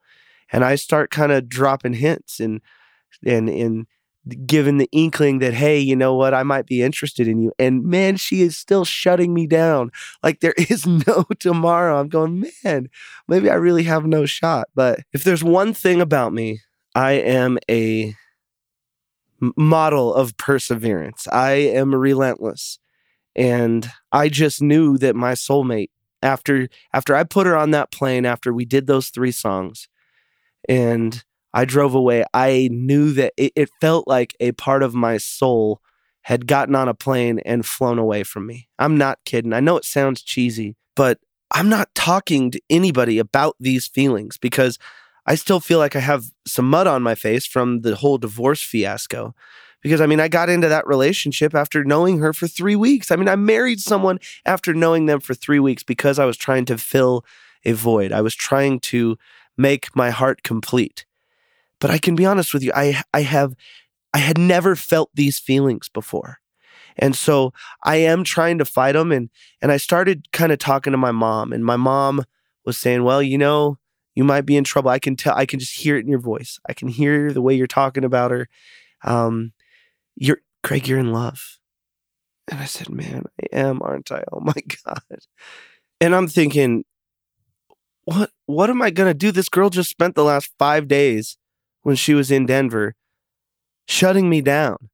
And 0.52 0.64
I 0.64 0.76
start 0.76 1.12
kind 1.12 1.32
of 1.32 1.50
dropping 1.50 1.94
hints 1.94 2.40
and 2.40 2.62
and 3.26 3.50
and 3.50 3.88
given 4.46 4.78
the 4.78 4.90
inkling 4.92 5.40
that, 5.40 5.54
hey, 5.54 5.80
you 5.80 5.96
know 5.96 6.14
what, 6.16 6.34
I 6.34 6.44
might 6.44 6.66
be 6.66 6.82
interested 6.82 7.28
in 7.28 7.40
you. 7.40 7.54
And 7.58 7.84
man, 7.84 8.18
she 8.18 8.42
is 8.42 8.58
still 8.58 8.86
shutting 8.86 9.34
me 9.34 9.48
down. 9.48 9.92
Like 10.22 10.40
there 10.42 10.54
is 10.70 10.86
no 10.86 11.26
tomorrow. 11.40 12.00
I'm 12.00 12.10
going, 12.10 12.46
man, 12.64 12.90
maybe 13.28 13.50
I 13.50 13.56
really 13.56 13.84
have 13.84 14.06
no 14.06 14.26
shot. 14.26 14.68
But 14.76 15.00
if 15.14 15.24
there's 15.24 15.44
one 15.44 15.74
thing 15.74 16.02
about 16.02 16.34
me, 16.34 16.62
I 16.96 17.14
am 17.14 17.58
a 17.70 18.16
model 19.39 20.13
of 20.13 20.38
perseverance. 20.38 21.28
I 21.31 21.51
am 21.51 21.94
relentless. 21.94 22.80
And 23.36 23.89
I 24.12 24.30
just 24.30 24.62
knew 24.62 24.98
that 24.98 25.16
my 25.16 25.34
soulmate, 25.34 25.89
after 26.24 26.69
after 26.94 27.16
I 27.16 27.24
put 27.24 27.45
her 27.45 27.56
on 27.56 27.72
that 27.72 27.92
plane, 27.92 28.25
after 28.25 28.51
we 28.51 28.66
did 28.66 28.88
those 28.88 29.10
three 29.10 29.31
songs, 29.31 29.88
and 30.68 31.24
I 31.54 31.66
drove 31.66 31.94
away. 31.94 32.25
I 32.34 32.69
knew 32.72 33.12
that 33.13 33.34
it, 33.38 33.54
it, 33.56 33.69
felt 33.80 34.07
like 34.07 34.36
a 34.39 34.51
part 34.54 34.84
of 34.84 34.94
my 34.94 35.18
soul 35.18 35.81
had 36.22 36.45
gotten 36.45 36.75
on 36.75 36.90
a 36.90 36.94
plane 36.94 37.40
and 37.45 37.66
flown 37.66 37.98
away 37.98 38.24
from 38.24 38.45
me. 38.45 38.68
I'm 38.78 38.98
not 38.98 39.19
kidding. 39.25 39.54
I 39.54 39.60
know 39.60 39.78
it 39.78 39.86
sounds 39.86 40.22
cheesy, 40.22 40.75
but 40.95 41.19
I'm 41.54 41.69
not 41.69 41.94
talking 41.95 42.51
to 42.51 42.62
anybody 42.69 43.18
about 43.18 43.56
these 43.60 43.88
feelings 43.88 44.38
because 44.38 44.78
I 45.28 45.36
still 45.36 45.60
feel 45.60 45.78
like 45.78 45.96
I 45.96 46.00
have 46.00 46.26
some 46.46 46.70
mud 46.70 46.88
on 46.88 47.04
my 47.04 47.14
face 47.14 47.46
from 47.46 47.82
the 47.82 47.96
whole 47.96 48.18
divorce 48.18 48.64
fiasco. 48.64 49.36
Because 49.84 50.02
I 50.02 50.08
mean, 50.08 50.20
I 50.20 50.28
got 50.28 50.50
into 50.50 50.70
that 50.70 50.88
relationship 50.88 51.54
after 51.54 51.84
knowing 51.84 52.20
her 52.20 52.34
for 52.34 52.48
three 52.48 52.76
weeks. 52.76 53.12
I 53.12 53.16
mean, 53.16 53.28
I 53.28 53.36
married 53.36 53.80
someone 53.80 54.20
after 54.46 54.74
knowing 54.74 55.06
them 55.06 55.20
for 55.20 55.34
three 55.34 55.60
weeks 55.60 55.84
because 55.84 56.18
I 56.18 56.26
was 56.26 56.38
trying 56.38 56.66
to 56.66 56.78
fill 56.78 57.24
a 57.64 57.74
void. 57.74 58.12
I 58.12 58.22
was 58.22 58.34
trying 58.34 58.80
to 58.80 59.18
make 59.58 59.96
my 59.96 60.10
heart 60.10 60.44
complete. 60.44 61.06
But 61.80 61.92
I 61.92 62.00
can 62.00 62.16
be 62.16 62.26
honest 62.26 62.54
with 62.54 62.64
you, 62.64 62.72
I 62.74 63.04
I 63.14 63.22
have 63.22 63.54
I 64.14 64.20
had 64.20 64.38
never 64.38 64.76
felt 64.76 65.12
these 65.14 65.40
feelings 65.40 65.90
before. 65.90 66.40
And 66.98 67.16
so 67.16 67.54
I 67.84 67.98
am 67.98 68.24
trying 68.24 68.58
to 68.58 68.66
fight 68.66 68.94
them 68.94 69.12
and 69.12 69.30
and 69.62 69.72
I 69.72 69.78
started 69.78 70.32
kind 70.32 70.52
of 70.52 70.58
talking 70.58 70.92
to 70.92 70.98
my 70.98 71.12
mom 71.12 71.54
and 71.54 71.64
my 71.64 71.76
mom 71.76 72.24
was 72.66 72.78
saying, 72.78 73.04
"Well, 73.04 73.22
you 73.22 73.38
know, 73.38 73.78
you 74.18 74.24
might 74.24 74.48
be 74.48 74.58
in 74.58 74.64
trouble. 74.64 74.90
I 74.90 75.00
can 75.00 75.16
tell 75.16 75.36
I 75.36 75.46
can 75.46 75.60
just 75.60 75.75
hear 75.80 75.96
it 75.96 76.02
in 76.02 76.10
your 76.10 76.19
voice. 76.19 76.60
I 76.68 76.74
can 76.74 76.88
hear 76.88 77.31
the 77.31 77.42
way 77.42 77.54
you're 77.54 77.68
talking 77.68 78.04
about 78.04 78.31
her. 78.31 78.50
Um 79.04 79.54
you're 80.16 80.40
Greg, 80.64 80.88
you're 80.88 81.00
in 81.00 81.14
love." 81.14 81.59
And 82.50 82.59
I 82.59 82.66
said, 82.66 82.90
"Man, 82.90 83.26
I 83.42 83.56
am, 83.56 83.81
aren't 83.81 84.12
I? 84.12 84.24
Oh 84.31 84.40
my 84.40 84.56
god." 84.86 85.19
And 86.02 86.16
I'm 86.16 86.28
thinking, 86.28 86.83
what 88.06 88.31
what 88.45 88.69
am 88.69 88.81
I 88.81 88.90
going 88.90 89.09
to 89.09 89.14
do? 89.14 89.31
This 89.31 89.50
girl 89.50 89.69
just 89.69 89.90
spent 89.90 90.16
the 90.16 90.24
last 90.24 90.52
5 90.57 90.88
days 90.88 91.38
when 91.83 91.95
she 91.95 92.14
was 92.14 92.31
in 92.31 92.45
Denver, 92.45 92.95
shutting 93.88 94.30
me 94.30 94.42
down 94.42 94.90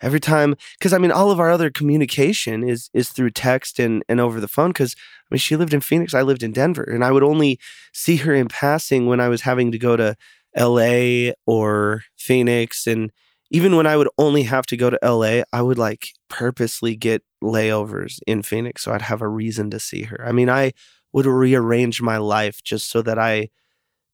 every 0.00 0.20
time. 0.20 0.56
Because 0.78 0.92
I 0.92 0.98
mean, 0.98 1.12
all 1.12 1.30
of 1.30 1.40
our 1.40 1.50
other 1.50 1.70
communication 1.70 2.68
is 2.68 2.90
is 2.94 3.10
through 3.10 3.30
text 3.30 3.78
and 3.78 4.04
and 4.08 4.20
over 4.20 4.40
the 4.40 4.48
phone. 4.48 4.70
Because 4.70 4.94
I 4.98 5.34
mean, 5.34 5.38
she 5.38 5.56
lived 5.56 5.74
in 5.74 5.80
Phoenix, 5.80 6.14
I 6.14 6.22
lived 6.22 6.42
in 6.42 6.52
Denver, 6.52 6.84
and 6.84 7.04
I 7.04 7.12
would 7.12 7.22
only 7.24 7.58
see 7.92 8.16
her 8.16 8.34
in 8.34 8.48
passing 8.48 9.06
when 9.06 9.20
I 9.20 9.28
was 9.28 9.42
having 9.42 9.72
to 9.72 9.78
go 9.78 9.96
to 9.96 10.16
L.A. 10.54 11.34
or 11.46 12.02
Phoenix, 12.16 12.86
and 12.86 13.12
even 13.50 13.76
when 13.76 13.86
I 13.86 13.96
would 13.96 14.08
only 14.18 14.42
have 14.44 14.66
to 14.66 14.76
go 14.76 14.90
to 14.90 14.98
LA, 15.02 15.42
I 15.52 15.62
would 15.62 15.78
like 15.78 16.08
purposely 16.28 16.96
get 16.96 17.22
layovers 17.42 18.18
in 18.26 18.42
Phoenix 18.42 18.82
so 18.82 18.92
I'd 18.92 19.02
have 19.02 19.22
a 19.22 19.28
reason 19.28 19.70
to 19.70 19.78
see 19.78 20.02
her. 20.02 20.24
I 20.26 20.32
mean, 20.32 20.50
I 20.50 20.72
would 21.12 21.26
rearrange 21.26 22.02
my 22.02 22.16
life 22.16 22.62
just 22.64 22.90
so 22.90 23.02
that 23.02 23.18
I 23.18 23.50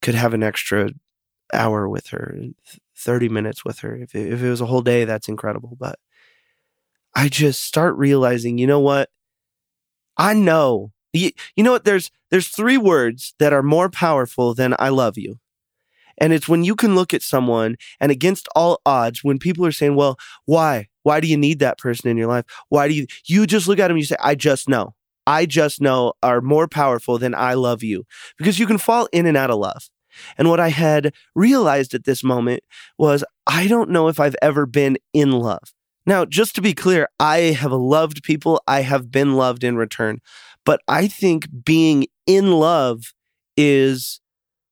could 0.03 0.15
have 0.15 0.35
an 0.35 0.43
extra 0.43 0.91
hour 1.53 1.89
with 1.89 2.09
her, 2.09 2.37
30 3.03 3.29
minutes 3.29 3.65
with 3.65 3.81
her. 3.81 3.97
If 3.97 4.15
it, 4.15 4.33
if 4.33 4.43
it 4.43 4.51
was 4.51 4.61
a 4.61 4.67
whole 4.67 4.83
day, 4.83 5.05
that's 5.05 5.29
incredible. 5.29 5.77
But 5.79 5.99
I 7.15 7.29
just 7.29 7.63
start 7.63 7.97
realizing, 7.97 8.59
you 8.59 8.67
know 8.67 8.81
what? 8.81 9.11
I 10.17 10.35
know. 10.35 10.93
You, 11.13 11.31
you 11.57 11.65
know 11.65 11.73
what? 11.73 11.85
There's 11.85 12.11
there's 12.31 12.49
three 12.49 12.79
words 12.79 13.35
that 13.39 13.53
are 13.53 13.63
more 13.63 13.91
powerful 13.91 14.55
than 14.55 14.75
I 14.79 14.89
love 14.89 15.19
you. 15.19 15.39
And 16.19 16.33
it's 16.33 16.49
when 16.49 16.65
you 16.65 16.77
can 16.77 16.95
look 16.95 17.13
at 17.13 17.23
someone 17.23 17.77
and 18.01 18.13
against 18.13 18.49
all 18.55 18.81
odds, 18.87 19.25
when 19.25 19.39
people 19.39 19.67
are 19.67 19.73
saying, 19.73 19.97
well, 19.97 20.17
why? 20.45 20.89
Why 21.03 21.21
do 21.21 21.27
you 21.27 21.37
need 21.37 21.59
that 21.59 21.79
person 21.79 22.11
in 22.11 22.17
your 22.17 22.29
life? 22.29 22.45
Why 22.69 22.89
do 22.89 22.95
you, 22.95 23.07
you 23.27 23.47
just 23.47 23.67
look 23.67 23.79
at 23.79 23.89
them 23.89 23.97
and 23.97 24.01
you 24.01 24.07
say, 24.07 24.17
I 24.21 24.35
just 24.35 24.69
know. 24.69 24.95
I 25.27 25.47
just 25.47 25.81
know 25.81 26.15
are 26.23 26.41
more 26.41 26.69
powerful 26.69 27.19
than 27.19 27.35
I 27.35 27.55
love 27.55 27.83
you 27.83 28.05
because 28.39 28.59
you 28.59 28.67
can 28.67 28.79
fall 28.79 29.09
in 29.13 29.27
and 29.27 29.37
out 29.37 29.51
of 29.51 29.59
love. 29.59 29.89
And 30.39 30.49
what 30.49 30.61
I 30.61 30.69
had 30.69 31.13
realized 31.35 31.95
at 31.95 32.05
this 32.05 32.23
moment 32.25 32.63
was 32.99 33.25
I 33.47 33.67
don't 33.69 33.91
know 33.91 34.09
if 34.09 34.21
I've 34.21 34.37
ever 34.43 34.67
been 34.67 34.99
in 35.13 35.33
love. 35.33 35.73
Now, 36.05 36.25
just 36.25 36.55
to 36.57 36.63
be 36.63 36.75
clear, 36.75 37.09
I 37.21 37.39
have 37.39 37.73
loved 37.73 38.23
people, 38.25 38.61
I 38.67 38.83
have 38.83 39.11
been 39.11 39.35
loved 39.35 39.63
in 39.63 39.77
return. 39.77 40.21
But 40.65 40.81
I 40.89 41.07
think 41.07 41.47
being 41.65 42.07
in 42.27 42.53
love 42.53 43.13
is 43.57 44.21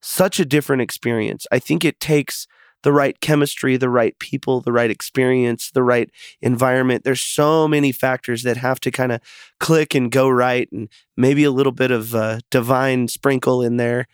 such 0.02 0.40
a 0.40 0.44
different 0.44 0.82
experience. 0.82 1.46
I 1.52 1.58
think 1.58 1.84
it 1.84 2.00
takes 2.00 2.46
the 2.82 2.92
right 2.92 3.20
chemistry, 3.20 3.76
the 3.76 3.90
right 3.90 4.18
people, 4.18 4.60
the 4.60 4.72
right 4.72 4.90
experience, 4.90 5.70
the 5.70 5.82
right 5.82 6.10
environment. 6.40 7.04
There's 7.04 7.20
so 7.20 7.68
many 7.68 7.92
factors 7.92 8.42
that 8.44 8.56
have 8.56 8.80
to 8.80 8.90
kind 8.90 9.12
of 9.12 9.20
click 9.58 9.94
and 9.94 10.10
go 10.10 10.28
right, 10.28 10.68
and 10.72 10.88
maybe 11.16 11.44
a 11.44 11.50
little 11.50 11.72
bit 11.72 11.90
of 11.90 12.14
uh, 12.14 12.40
divine 12.50 13.08
sprinkle 13.08 13.62
in 13.62 13.76
there. 13.76 14.06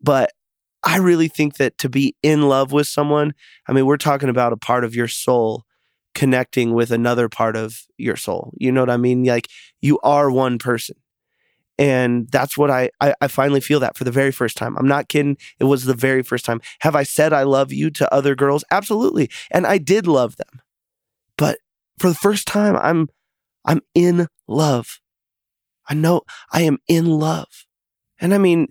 But 0.00 0.32
I 0.84 0.98
really 0.98 1.28
think 1.28 1.56
that 1.56 1.78
to 1.78 1.88
be 1.88 2.16
in 2.22 2.48
love 2.48 2.72
with 2.72 2.86
someone, 2.86 3.34
I 3.68 3.72
mean, 3.72 3.86
we're 3.86 3.96
talking 3.96 4.28
about 4.28 4.52
a 4.52 4.56
part 4.56 4.84
of 4.84 4.94
your 4.94 5.08
soul 5.08 5.64
connecting 6.14 6.74
with 6.74 6.90
another 6.90 7.28
part 7.28 7.56
of 7.56 7.82
your 7.96 8.16
soul. 8.16 8.52
You 8.58 8.72
know 8.72 8.82
what 8.82 8.90
I 8.90 8.96
mean? 8.96 9.24
Like 9.24 9.48
you 9.80 9.98
are 10.00 10.30
one 10.30 10.58
person. 10.58 10.96
And 11.78 12.30
that's 12.30 12.58
what 12.58 12.70
I, 12.70 12.90
I, 13.00 13.14
I 13.20 13.28
finally 13.28 13.60
feel 13.60 13.80
that 13.80 13.96
for 13.96 14.04
the 14.04 14.10
very 14.10 14.30
first 14.30 14.56
time. 14.56 14.76
I'm 14.76 14.86
not 14.86 15.08
kidding. 15.08 15.38
It 15.58 15.64
was 15.64 15.84
the 15.84 15.94
very 15.94 16.22
first 16.22 16.44
time. 16.44 16.60
Have 16.80 16.94
I 16.94 17.02
said 17.02 17.32
I 17.32 17.44
love 17.44 17.72
you 17.72 17.90
to 17.90 18.14
other 18.14 18.34
girls? 18.34 18.62
Absolutely. 18.70 19.30
And 19.50 19.66
I 19.66 19.78
did 19.78 20.06
love 20.06 20.36
them. 20.36 20.60
But 21.38 21.58
for 21.98 22.08
the 22.08 22.14
first 22.14 22.46
time, 22.46 22.76
I'm 22.76 23.08
I'm 23.64 23.80
in 23.94 24.26
love. 24.46 25.00
I 25.88 25.94
know 25.94 26.22
I 26.52 26.62
am 26.62 26.78
in 26.88 27.06
love. 27.06 27.66
And 28.20 28.34
I 28.34 28.38
mean, 28.38 28.68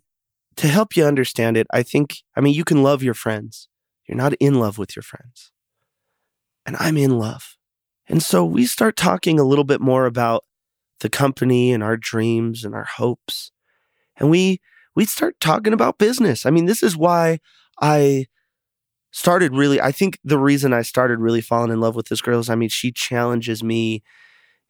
to 0.57 0.67
help 0.67 0.95
you 0.95 1.05
understand 1.05 1.57
it, 1.57 1.67
I 1.71 1.83
think, 1.83 2.17
I 2.35 2.41
mean, 2.41 2.53
you 2.53 2.63
can 2.63 2.83
love 2.83 3.03
your 3.03 3.13
friends. 3.13 3.67
You're 4.07 4.17
not 4.17 4.33
in 4.33 4.55
love 4.55 4.77
with 4.77 4.95
your 4.95 5.03
friends. 5.03 5.51
And 6.65 6.75
I'm 6.79 6.97
in 6.97 7.17
love. 7.17 7.57
And 8.07 8.21
so 8.21 8.43
we 8.43 8.65
start 8.65 8.97
talking 8.97 9.39
a 9.39 9.43
little 9.43 9.63
bit 9.63 9.81
more 9.81 10.05
about 10.05 10.43
the 10.99 11.09
company 11.09 11.71
and 11.71 11.83
our 11.83 11.97
dreams 11.97 12.63
and 12.63 12.75
our 12.75 12.83
hopes. 12.83 13.51
And 14.17 14.29
we 14.29 14.59
we 14.95 15.05
start 15.05 15.39
talking 15.39 15.73
about 15.73 15.97
business. 15.97 16.45
I 16.45 16.49
mean, 16.49 16.65
this 16.65 16.83
is 16.83 16.97
why 16.97 17.39
I 17.81 18.25
started 19.11 19.53
really 19.53 19.81
I 19.81 19.91
think 19.91 20.19
the 20.23 20.37
reason 20.37 20.73
I 20.73 20.81
started 20.81 21.19
really 21.19 21.41
falling 21.41 21.71
in 21.71 21.79
love 21.79 21.95
with 21.95 22.07
this 22.07 22.21
girl 22.21 22.39
is 22.39 22.49
I 22.49 22.55
mean, 22.55 22.69
she 22.69 22.91
challenges 22.91 23.63
me 23.63 24.03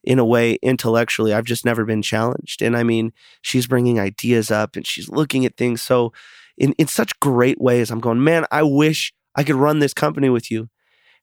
in 0.03 0.19
a 0.19 0.25
way 0.25 0.53
intellectually 0.61 1.33
I've 1.33 1.45
just 1.45 1.65
never 1.65 1.85
been 1.85 2.01
challenged. 2.01 2.61
And 2.61 2.75
I 2.75 2.83
mean, 2.83 3.13
she's 3.41 3.67
bringing 3.67 3.99
ideas 3.99 4.51
up 4.51 4.75
and 4.75 4.85
she's 4.85 5.09
looking 5.09 5.45
at 5.45 5.57
things 5.57 5.81
so 5.81 6.11
in 6.57 6.73
in 6.73 6.87
such 6.87 7.19
great 7.19 7.59
ways. 7.61 7.91
I'm 7.91 7.99
going, 7.99 8.23
"Man, 8.23 8.45
I 8.51 8.63
wish 8.63 9.13
I 9.35 9.43
could 9.43 9.55
run 9.55 9.79
this 9.79 9.93
company 9.93 10.29
with 10.29 10.51
you." 10.51 10.69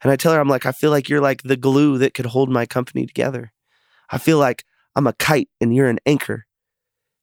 And 0.02 0.12
I 0.12 0.16
tell 0.16 0.32
her 0.32 0.40
I'm 0.40 0.48
like, 0.48 0.66
"I 0.66 0.72
feel 0.72 0.90
like 0.90 1.08
you're 1.08 1.20
like 1.20 1.42
the 1.42 1.56
glue 1.56 1.98
that 1.98 2.14
could 2.14 2.26
hold 2.26 2.50
my 2.50 2.66
company 2.66 3.06
together." 3.06 3.52
I 4.10 4.18
feel 4.18 4.38
like 4.38 4.64
I'm 4.96 5.06
a 5.06 5.12
kite 5.12 5.48
and 5.60 5.74
you're 5.74 5.88
an 5.88 5.98
anchor. 6.06 6.46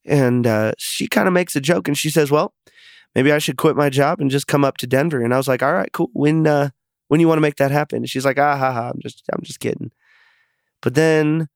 And 0.04 0.46
uh, 0.46 0.72
she 0.78 1.08
kind 1.08 1.26
of 1.26 1.34
makes 1.34 1.56
a 1.56 1.60
joke 1.60 1.88
and 1.88 1.98
she 1.98 2.10
says, 2.10 2.30
Well, 2.30 2.54
maybe 3.14 3.32
I 3.32 3.38
should 3.38 3.56
quit 3.56 3.76
my 3.76 3.90
job 3.90 4.20
and 4.20 4.30
just 4.30 4.46
come 4.46 4.64
up 4.64 4.76
to 4.78 4.86
Denver. 4.86 5.20
And 5.20 5.34
I 5.34 5.36
was 5.36 5.48
like, 5.48 5.62
All 5.62 5.72
right, 5.72 5.92
cool. 5.92 6.10
When 6.12 6.46
uh, 6.46 6.70
when 7.08 7.20
you 7.20 7.28
want 7.28 7.38
to 7.38 7.42
make 7.42 7.56
that 7.56 7.70
happen? 7.70 7.98
And 7.98 8.10
she's 8.10 8.24
like, 8.24 8.38
Ah 8.38 8.56
ha 8.56 8.72
ha, 8.72 8.90
I'm 8.90 9.00
just 9.00 9.24
I'm 9.32 9.42
just 9.42 9.60
kidding. 9.60 9.90
But 10.82 10.94
then, 10.94 11.48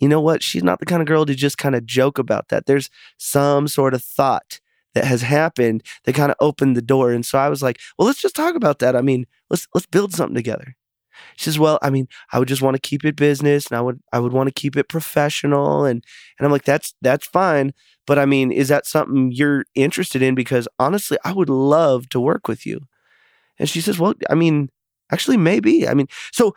you 0.00 0.08
know 0.08 0.20
what? 0.20 0.42
She's 0.42 0.64
not 0.64 0.80
the 0.80 0.86
kind 0.86 1.02
of 1.02 1.08
girl 1.08 1.26
to 1.26 1.34
just 1.34 1.58
kind 1.58 1.74
of 1.74 1.86
joke 1.86 2.18
about 2.18 2.48
that. 2.48 2.66
There's 2.66 2.90
some 3.18 3.68
sort 3.68 3.94
of 3.94 4.02
thought 4.02 4.60
that 4.94 5.04
has 5.04 5.22
happened 5.22 5.82
that 6.04 6.14
kind 6.14 6.30
of 6.32 6.36
opened 6.40 6.76
the 6.76 6.82
door. 6.82 7.12
And 7.12 7.24
so 7.26 7.38
I 7.38 7.48
was 7.48 7.62
like, 7.62 7.80
well, 7.98 8.06
let's 8.06 8.22
just 8.22 8.36
talk 8.36 8.54
about 8.56 8.80
that. 8.80 8.96
I 8.96 9.02
mean, 9.02 9.26
let's 9.50 9.66
let's 9.74 9.86
build 9.86 10.14
something 10.14 10.34
together. 10.36 10.76
She 11.36 11.44
says, 11.44 11.58
"Well, 11.58 11.78
I 11.82 11.90
mean, 11.90 12.08
I 12.32 12.38
would 12.38 12.48
just 12.48 12.62
want 12.62 12.74
to 12.76 12.80
keep 12.80 13.04
it 13.04 13.16
business, 13.16 13.66
and 13.66 13.76
I 13.76 13.80
would 13.80 14.00
I 14.12 14.18
would 14.20 14.32
want 14.32 14.48
to 14.48 14.52
keep 14.52 14.76
it 14.76 14.88
professional." 14.88 15.84
And 15.84 16.04
and 16.38 16.46
I'm 16.46 16.52
like, 16.52 16.64
"That's 16.64 16.94
that's 17.02 17.26
fine, 17.26 17.72
but 18.06 18.18
I 18.18 18.26
mean, 18.26 18.52
is 18.52 18.68
that 18.68 18.86
something 18.86 19.32
you're 19.32 19.64
interested 19.74 20.22
in? 20.22 20.34
Because 20.34 20.68
honestly, 20.78 21.18
I 21.24 21.32
would 21.32 21.50
love 21.50 22.08
to 22.10 22.20
work 22.20 22.48
with 22.48 22.66
you." 22.66 22.80
And 23.58 23.68
she 23.68 23.80
says, 23.80 23.98
"Well, 23.98 24.14
I 24.30 24.34
mean, 24.34 24.70
actually, 25.12 25.36
maybe. 25.36 25.88
I 25.88 25.94
mean, 25.94 26.08
so 26.32 26.54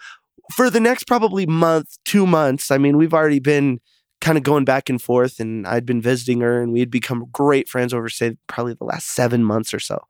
for 0.51 0.69
the 0.69 0.79
next 0.79 1.05
probably 1.05 1.45
month, 1.45 1.97
two 2.05 2.27
months, 2.27 2.71
I 2.71 2.77
mean, 2.77 2.97
we've 2.97 3.13
already 3.13 3.39
been." 3.39 3.79
kind 4.21 4.37
of 4.37 4.43
going 4.45 4.63
back 4.63 4.89
and 4.89 5.01
forth 5.01 5.41
and 5.41 5.67
I'd 5.67 5.85
been 5.85 6.01
visiting 6.01 6.39
her 6.39 6.61
and 6.61 6.71
we 6.71 6.79
had 6.79 6.89
become 6.89 7.27
great 7.33 7.67
friends 7.67 7.93
over 7.93 8.07
say 8.07 8.37
probably 8.47 8.73
the 8.73 8.85
last 8.85 9.09
seven 9.09 9.43
months 9.43 9.73
or 9.73 9.79
so. 9.79 10.01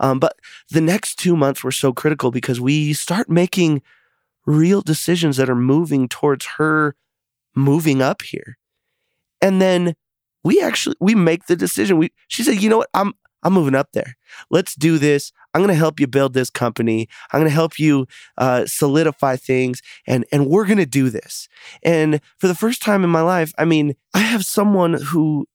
Um, 0.00 0.18
but 0.18 0.38
the 0.70 0.80
next 0.80 1.16
two 1.16 1.36
months 1.36 1.62
were 1.62 1.70
so 1.70 1.92
critical 1.92 2.30
because 2.30 2.58
we 2.58 2.94
start 2.94 3.28
making 3.28 3.82
real 4.46 4.80
decisions 4.80 5.36
that 5.36 5.50
are 5.50 5.54
moving 5.54 6.08
towards 6.08 6.46
her 6.56 6.96
moving 7.54 8.00
up 8.00 8.22
here. 8.22 8.56
And 9.42 9.60
then 9.60 9.94
we 10.42 10.62
actually 10.62 10.96
we 10.98 11.14
make 11.14 11.46
the 11.46 11.56
decision. 11.56 11.98
We 11.98 12.12
she 12.28 12.42
said, 12.42 12.62
you 12.62 12.70
know 12.70 12.78
what, 12.78 12.90
I'm 12.94 13.12
I'm 13.42 13.52
moving 13.52 13.74
up 13.74 13.92
there. 13.92 14.16
Let's 14.50 14.74
do 14.74 14.98
this. 14.98 15.32
I'm 15.54 15.60
going 15.60 15.68
to 15.68 15.74
help 15.74 15.98
you 15.98 16.06
build 16.06 16.34
this 16.34 16.50
company. 16.50 17.08
I'm 17.32 17.40
going 17.40 17.48
to 17.48 17.54
help 17.54 17.78
you 17.78 18.06
uh, 18.38 18.66
solidify 18.66 19.36
things, 19.36 19.82
and 20.06 20.24
and 20.30 20.46
we're 20.46 20.66
going 20.66 20.78
to 20.78 20.86
do 20.86 21.10
this. 21.10 21.48
And 21.82 22.20
for 22.38 22.48
the 22.48 22.54
first 22.54 22.82
time 22.82 23.02
in 23.02 23.10
my 23.10 23.22
life, 23.22 23.52
I 23.58 23.64
mean, 23.64 23.94
I 24.14 24.20
have 24.20 24.44
someone 24.44 24.94
who 24.94 25.46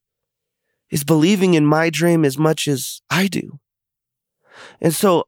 is 0.90 1.04
believing 1.04 1.54
in 1.54 1.66
my 1.66 1.90
dream 1.90 2.26
as 2.26 2.38
much 2.38 2.68
as 2.68 3.02
I 3.10 3.28
do. 3.28 3.60
And 4.80 4.94
so 4.94 5.26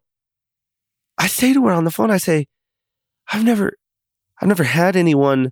I 1.17 1.27
say 1.27 1.53
to 1.53 1.65
her 1.65 1.73
on 1.73 1.83
the 1.83 1.91
phone, 1.91 2.11
I 2.11 2.17
say, 2.17 2.47
I've 3.31 3.43
never, 3.43 3.73
I've 4.41 4.47
never 4.47 4.63
had 4.63 4.95
anyone 4.95 5.51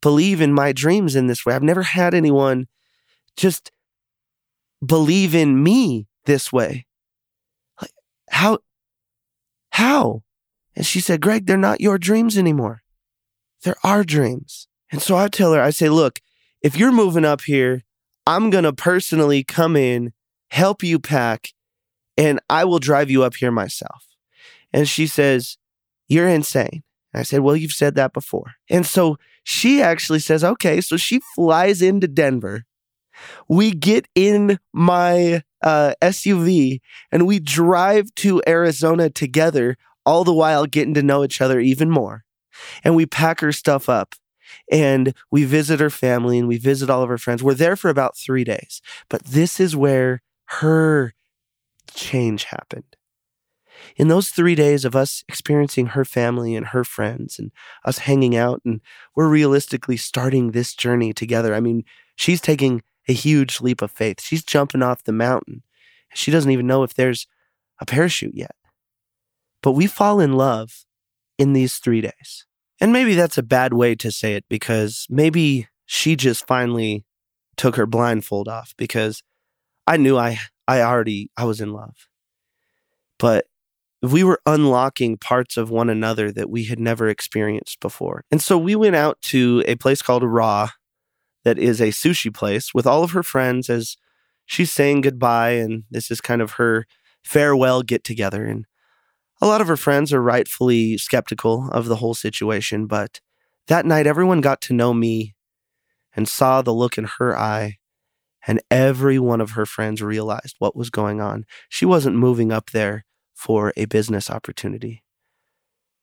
believe 0.00 0.40
in 0.40 0.52
my 0.52 0.72
dreams 0.72 1.16
in 1.16 1.26
this 1.26 1.44
way. 1.44 1.54
I've 1.54 1.62
never 1.62 1.82
had 1.82 2.14
anyone 2.14 2.68
just 3.36 3.72
believe 4.84 5.34
in 5.34 5.62
me 5.62 6.06
this 6.24 6.52
way. 6.52 6.86
Like, 7.80 7.92
how, 8.30 8.58
how? 9.72 10.22
And 10.76 10.86
she 10.86 11.00
said, 11.00 11.20
Greg, 11.20 11.46
they're 11.46 11.56
not 11.56 11.80
your 11.80 11.98
dreams 11.98 12.38
anymore. 12.38 12.82
They're 13.62 13.76
our 13.84 14.04
dreams. 14.04 14.68
And 14.90 15.02
so 15.02 15.16
I 15.16 15.28
tell 15.28 15.52
her, 15.52 15.60
I 15.60 15.70
say, 15.70 15.88
look, 15.88 16.20
if 16.62 16.76
you're 16.76 16.92
moving 16.92 17.24
up 17.24 17.42
here, 17.42 17.82
I'm 18.26 18.50
going 18.50 18.64
to 18.64 18.72
personally 18.72 19.42
come 19.44 19.76
in, 19.76 20.12
help 20.50 20.82
you 20.82 20.98
pack, 20.98 21.52
and 22.16 22.40
I 22.50 22.64
will 22.64 22.78
drive 22.78 23.10
you 23.10 23.22
up 23.22 23.34
here 23.36 23.50
myself. 23.50 24.06
And 24.72 24.88
she 24.88 25.06
says, 25.06 25.56
You're 26.08 26.28
insane. 26.28 26.82
And 27.12 27.20
I 27.20 27.22
said, 27.22 27.40
Well, 27.40 27.56
you've 27.56 27.72
said 27.72 27.94
that 27.94 28.12
before. 28.12 28.54
And 28.68 28.86
so 28.86 29.18
she 29.42 29.82
actually 29.82 30.18
says, 30.20 30.44
Okay. 30.44 30.80
So 30.80 30.96
she 30.96 31.20
flies 31.34 31.82
into 31.82 32.06
Denver. 32.06 32.64
We 33.48 33.72
get 33.72 34.06
in 34.14 34.58
my 34.72 35.42
uh, 35.62 35.94
SUV 36.02 36.80
and 37.12 37.26
we 37.26 37.38
drive 37.38 38.14
to 38.16 38.42
Arizona 38.46 39.10
together, 39.10 39.76
all 40.06 40.24
the 40.24 40.34
while 40.34 40.66
getting 40.66 40.94
to 40.94 41.02
know 41.02 41.24
each 41.24 41.40
other 41.40 41.60
even 41.60 41.90
more. 41.90 42.24
And 42.84 42.96
we 42.96 43.06
pack 43.06 43.40
her 43.40 43.52
stuff 43.52 43.88
up 43.88 44.14
and 44.70 45.14
we 45.30 45.44
visit 45.44 45.80
her 45.80 45.90
family 45.90 46.38
and 46.38 46.48
we 46.48 46.58
visit 46.58 46.90
all 46.90 47.02
of 47.02 47.08
her 47.08 47.18
friends. 47.18 47.42
We're 47.42 47.54
there 47.54 47.76
for 47.76 47.88
about 47.88 48.16
three 48.16 48.44
days. 48.44 48.80
But 49.08 49.24
this 49.24 49.60
is 49.60 49.76
where 49.76 50.22
her 50.46 51.14
change 51.94 52.44
happened. 52.44 52.96
In 53.96 54.08
those 54.08 54.28
three 54.28 54.54
days 54.54 54.84
of 54.84 54.94
us 54.94 55.24
experiencing 55.28 55.86
her 55.88 56.04
family 56.04 56.54
and 56.54 56.68
her 56.68 56.84
friends 56.84 57.38
and 57.38 57.50
us 57.84 57.98
hanging 57.98 58.36
out, 58.36 58.60
and 58.64 58.80
we're 59.16 59.28
realistically 59.28 59.96
starting 59.96 60.50
this 60.50 60.74
journey 60.74 61.12
together. 61.12 61.54
I 61.54 61.60
mean, 61.60 61.84
she's 62.14 62.40
taking 62.40 62.82
a 63.08 63.12
huge 63.12 63.60
leap 63.60 63.82
of 63.82 63.90
faith. 63.90 64.20
She's 64.20 64.44
jumping 64.44 64.82
off 64.82 65.04
the 65.04 65.12
mountain. 65.12 65.62
She 66.14 66.30
doesn't 66.30 66.50
even 66.50 66.66
know 66.66 66.82
if 66.82 66.94
there's 66.94 67.26
a 67.80 67.86
parachute 67.86 68.34
yet. 68.34 68.54
But 69.62 69.72
we 69.72 69.86
fall 69.86 70.20
in 70.20 70.32
love 70.32 70.84
in 71.38 71.52
these 71.52 71.76
three 71.76 72.00
days. 72.00 72.46
And 72.80 72.92
maybe 72.92 73.14
that's 73.14 73.38
a 73.38 73.42
bad 73.42 73.74
way 73.74 73.94
to 73.96 74.10
say 74.10 74.34
it 74.34 74.44
because 74.48 75.06
maybe 75.10 75.68
she 75.86 76.16
just 76.16 76.46
finally 76.46 77.04
took 77.56 77.76
her 77.76 77.86
blindfold 77.86 78.48
off 78.48 78.74
because 78.78 79.22
I 79.86 79.96
knew 79.96 80.16
I 80.16 80.38
I 80.66 80.82
already 80.82 81.30
I 81.36 81.44
was 81.44 81.60
in 81.60 81.72
love. 81.72 81.94
But 83.18 83.46
we 84.02 84.24
were 84.24 84.40
unlocking 84.46 85.18
parts 85.18 85.56
of 85.56 85.68
one 85.68 85.90
another 85.90 86.32
that 86.32 86.48
we 86.48 86.64
had 86.64 86.78
never 86.78 87.08
experienced 87.08 87.80
before. 87.80 88.24
And 88.30 88.40
so 88.40 88.56
we 88.56 88.74
went 88.74 88.96
out 88.96 89.20
to 89.22 89.62
a 89.66 89.74
place 89.74 90.00
called 90.00 90.22
Raw 90.22 90.70
that 91.44 91.58
is 91.58 91.80
a 91.80 91.88
sushi 91.88 92.32
place 92.32 92.74
with 92.74 92.86
all 92.86 93.02
of 93.02 93.12
her 93.12 93.22
friends 93.22 93.70
as 93.70 93.96
she's 94.46 94.72
saying 94.72 95.00
goodbye 95.00 95.52
and 95.52 95.84
this 95.90 96.10
is 96.10 96.20
kind 96.20 96.42
of 96.42 96.52
her 96.52 96.86
farewell 97.22 97.82
get 97.82 98.04
together 98.04 98.44
and 98.44 98.66
a 99.40 99.46
lot 99.46 99.60
of 99.60 99.68
her 99.68 99.76
friends 99.76 100.12
are 100.12 100.22
rightfully 100.22 100.98
skeptical 100.98 101.70
of 101.70 101.86
the 101.86 101.96
whole 101.96 102.14
situation, 102.14 102.86
but 102.86 103.20
that 103.68 103.86
night 103.86 104.06
everyone 104.06 104.40
got 104.40 104.60
to 104.62 104.74
know 104.74 104.92
me 104.92 105.34
and 106.14 106.28
saw 106.28 106.60
the 106.60 106.74
look 106.74 106.98
in 106.98 107.04
her 107.18 107.36
eye 107.36 107.78
and 108.46 108.60
every 108.70 109.18
one 109.18 109.40
of 109.40 109.52
her 109.52 109.64
friends 109.66 110.02
realized 110.02 110.56
what 110.58 110.76
was 110.76 110.90
going 110.90 111.20
on. 111.20 111.44
She 111.68 111.86
wasn't 111.86 112.16
moving 112.16 112.52
up 112.52 112.70
there 112.70 113.04
for 113.34 113.72
a 113.76 113.86
business 113.86 114.30
opportunity. 114.30 115.02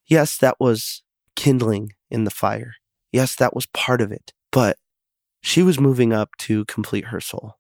Yes, 0.08 0.38
that 0.38 0.60
was 0.60 1.04
kindling 1.36 1.94
in 2.10 2.24
the 2.24 2.32
fire. 2.32 2.76
Yes, 3.12 3.36
that 3.36 3.56
was 3.56 3.68
part 3.68 4.02
of 4.02 4.12
it. 4.12 4.34
But 4.52 4.78
she 5.42 5.64
was 5.64 5.80
moving 5.80 6.14
up 6.14 6.32
to 6.40 6.66
complete 6.66 7.06
her 7.06 7.20
soul. 7.20 7.56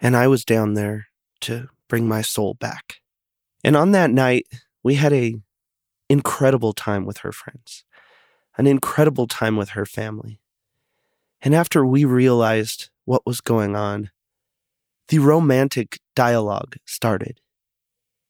And 0.00 0.16
I 0.16 0.28
was 0.28 0.44
down 0.44 0.74
there 0.74 1.08
to 1.42 1.68
bring 1.88 2.06
my 2.08 2.22
soul 2.22 2.54
back. 2.54 2.96
And 3.64 3.76
on 3.76 3.92
that 3.92 4.10
night, 4.10 4.46
we 4.82 4.94
had 4.94 5.12
a 5.12 5.36
incredible 6.08 6.72
time 6.72 7.04
with 7.04 7.18
her 7.18 7.32
friends, 7.32 7.84
an 8.56 8.66
incredible 8.66 9.26
time 9.26 9.56
with 9.56 9.70
her 9.70 9.84
family. 9.84 10.40
And 11.42 11.54
after 11.54 11.84
we 11.84 12.04
realized 12.04 12.90
what 13.04 13.26
was 13.26 13.40
going 13.40 13.76
on, 13.76 14.10
the 15.08 15.18
romantic 15.18 15.98
dialogue 16.14 16.76
started. 16.84 17.40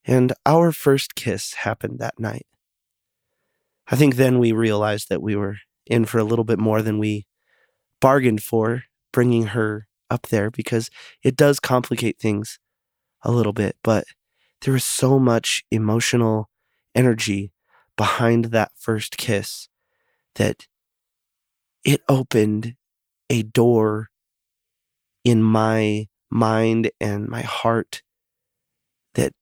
And 0.04 0.32
our 0.46 0.72
first 0.72 1.14
kiss 1.14 1.54
happened 1.54 1.98
that 1.98 2.18
night. 2.18 2.46
I 3.88 3.96
think 3.96 4.16
then 4.16 4.38
we 4.38 4.52
realized 4.52 5.08
that 5.08 5.22
we 5.22 5.36
were 5.36 5.56
in 5.86 6.04
for 6.04 6.18
a 6.18 6.24
little 6.24 6.44
bit 6.44 6.58
more 6.58 6.82
than 6.82 6.98
we 6.98 7.26
bargained 8.00 8.42
for, 8.42 8.84
bringing 9.12 9.48
her 9.48 9.86
up 10.10 10.28
there 10.28 10.50
because 10.50 10.90
it 11.22 11.36
does 11.36 11.60
complicate 11.60 12.18
things 12.18 12.58
a 13.22 13.30
little 13.30 13.52
bit. 13.52 13.76
But 13.82 14.04
there 14.62 14.72
was 14.74 14.84
so 14.84 15.18
much 15.18 15.64
emotional 15.70 16.50
energy 16.94 17.52
behind 17.96 18.46
that 18.46 18.72
first 18.76 19.16
kiss 19.16 19.68
that 20.36 20.66
it 21.84 22.02
opened 22.08 22.74
a 23.30 23.42
door 23.42 24.08
in 25.24 25.42
my 25.42 26.06
mind 26.30 26.90
and 27.00 27.28
my 27.28 27.42
heart 27.42 28.02
that 29.14 29.32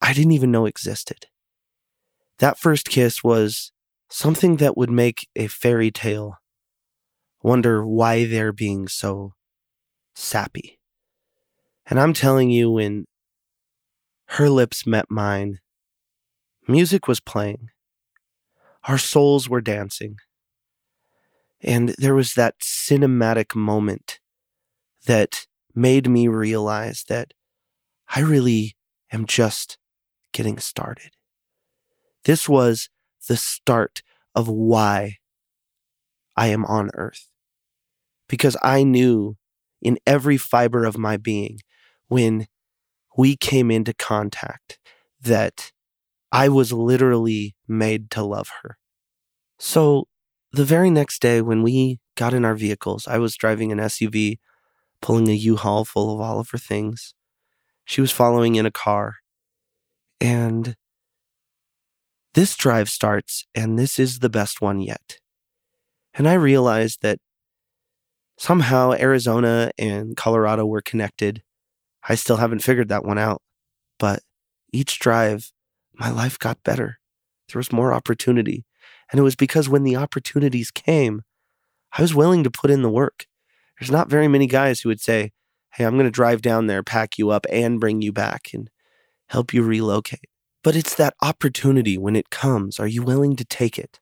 I 0.00 0.12
didn't 0.12 0.32
even 0.32 0.50
know 0.50 0.66
existed. 0.66 1.26
That 2.38 2.58
first 2.58 2.88
kiss 2.88 3.22
was 3.22 3.72
something 4.10 4.56
that 4.56 4.76
would 4.76 4.90
make 4.90 5.28
a 5.36 5.46
fairy 5.46 5.90
tale 5.90 6.38
wonder 7.42 7.84
why 7.84 8.24
they're 8.24 8.52
being 8.52 8.88
so 8.88 9.32
sappy. 10.14 10.78
And 11.86 11.98
I'm 11.98 12.12
telling 12.12 12.50
you, 12.50 12.70
when 12.70 13.06
her 14.26 14.48
lips 14.48 14.86
met 14.86 15.10
mine, 15.10 15.58
music 16.68 17.08
was 17.08 17.20
playing, 17.20 17.70
our 18.84 18.98
souls 18.98 19.48
were 19.48 19.60
dancing, 19.60 20.16
and 21.60 21.90
there 21.98 22.14
was 22.14 22.34
that 22.34 22.58
cinematic 22.60 23.54
moment 23.54 24.20
that 25.06 25.46
made 25.74 26.08
me 26.08 26.28
realize 26.28 27.04
that 27.08 27.34
I 28.14 28.20
really 28.20 28.76
am 29.12 29.26
just 29.26 29.78
getting 30.32 30.58
started. 30.58 31.12
This 32.24 32.48
was 32.48 32.88
the 33.28 33.36
start 33.36 34.02
of 34.34 34.48
why 34.48 35.18
I 36.36 36.48
am 36.48 36.64
on 36.64 36.90
earth. 36.94 37.31
Because 38.28 38.56
I 38.62 38.82
knew 38.82 39.36
in 39.80 39.98
every 40.06 40.36
fiber 40.36 40.84
of 40.84 40.96
my 40.96 41.16
being 41.16 41.58
when 42.08 42.46
we 43.16 43.36
came 43.36 43.70
into 43.70 43.92
contact 43.94 44.78
that 45.20 45.72
I 46.30 46.48
was 46.48 46.72
literally 46.72 47.54
made 47.68 48.10
to 48.12 48.22
love 48.22 48.50
her. 48.62 48.78
So 49.58 50.08
the 50.52 50.64
very 50.64 50.90
next 50.90 51.20
day, 51.20 51.42
when 51.42 51.62
we 51.62 52.00
got 52.16 52.34
in 52.34 52.44
our 52.44 52.54
vehicles, 52.54 53.06
I 53.06 53.18
was 53.18 53.36
driving 53.36 53.72
an 53.72 53.78
SUV 53.78 54.38
pulling 55.00 55.28
a 55.28 55.34
U-Haul 55.34 55.84
full 55.84 56.14
of 56.14 56.20
all 56.20 56.40
of 56.40 56.50
her 56.50 56.58
things. 56.58 57.14
She 57.84 58.00
was 58.00 58.12
following 58.12 58.54
in 58.54 58.66
a 58.66 58.70
car. 58.70 59.16
And 60.20 60.76
this 62.34 62.56
drive 62.56 62.88
starts, 62.88 63.46
and 63.54 63.78
this 63.78 63.98
is 63.98 64.20
the 64.20 64.30
best 64.30 64.60
one 64.60 64.80
yet. 64.80 65.18
And 66.14 66.28
I 66.28 66.34
realized 66.34 67.02
that 67.02 67.18
somehow 68.42 68.92
Arizona 68.92 69.70
and 69.78 70.16
Colorado 70.16 70.66
were 70.66 70.82
connected. 70.82 71.44
I 72.08 72.16
still 72.16 72.38
haven't 72.38 72.64
figured 72.64 72.88
that 72.88 73.04
one 73.04 73.16
out. 73.16 73.40
But 74.00 74.24
each 74.72 74.98
drive, 74.98 75.52
my 75.94 76.10
life 76.10 76.40
got 76.40 76.64
better. 76.64 76.98
There 77.48 77.60
was 77.60 77.70
more 77.70 77.92
opportunity. 77.92 78.64
And 79.10 79.20
it 79.20 79.22
was 79.22 79.36
because 79.36 79.68
when 79.68 79.84
the 79.84 79.94
opportunities 79.94 80.72
came, 80.72 81.22
I 81.96 82.02
was 82.02 82.16
willing 82.16 82.42
to 82.42 82.50
put 82.50 82.72
in 82.72 82.82
the 82.82 82.90
work. 82.90 83.26
There's 83.78 83.92
not 83.92 84.10
very 84.10 84.26
many 84.26 84.48
guys 84.48 84.80
who 84.80 84.88
would 84.88 85.00
say, 85.00 85.30
Hey, 85.74 85.84
I'm 85.84 85.94
going 85.94 86.06
to 86.06 86.10
drive 86.10 86.42
down 86.42 86.66
there, 86.66 86.82
pack 86.82 87.18
you 87.18 87.30
up, 87.30 87.46
and 87.48 87.78
bring 87.78 88.02
you 88.02 88.12
back 88.12 88.48
and 88.52 88.68
help 89.28 89.54
you 89.54 89.62
relocate. 89.62 90.28
But 90.64 90.74
it's 90.74 90.96
that 90.96 91.14
opportunity 91.22 91.96
when 91.96 92.16
it 92.16 92.30
comes. 92.30 92.80
Are 92.80 92.88
you 92.88 93.04
willing 93.04 93.36
to 93.36 93.44
take 93.44 93.78
it? 93.78 94.00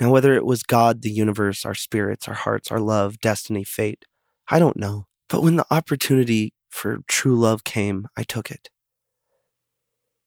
Now, 0.00 0.10
whether 0.10 0.34
it 0.34 0.44
was 0.44 0.62
God, 0.62 1.02
the 1.02 1.10
universe, 1.10 1.64
our 1.64 1.74
spirits, 1.74 2.28
our 2.28 2.34
hearts, 2.34 2.70
our 2.70 2.80
love, 2.80 3.18
destiny, 3.20 3.64
fate, 3.64 4.04
I 4.48 4.58
don't 4.58 4.76
know. 4.76 5.06
But 5.28 5.42
when 5.42 5.56
the 5.56 5.66
opportunity 5.70 6.52
for 6.68 6.98
true 7.08 7.36
love 7.36 7.64
came, 7.64 8.06
I 8.16 8.22
took 8.22 8.50
it. 8.50 8.68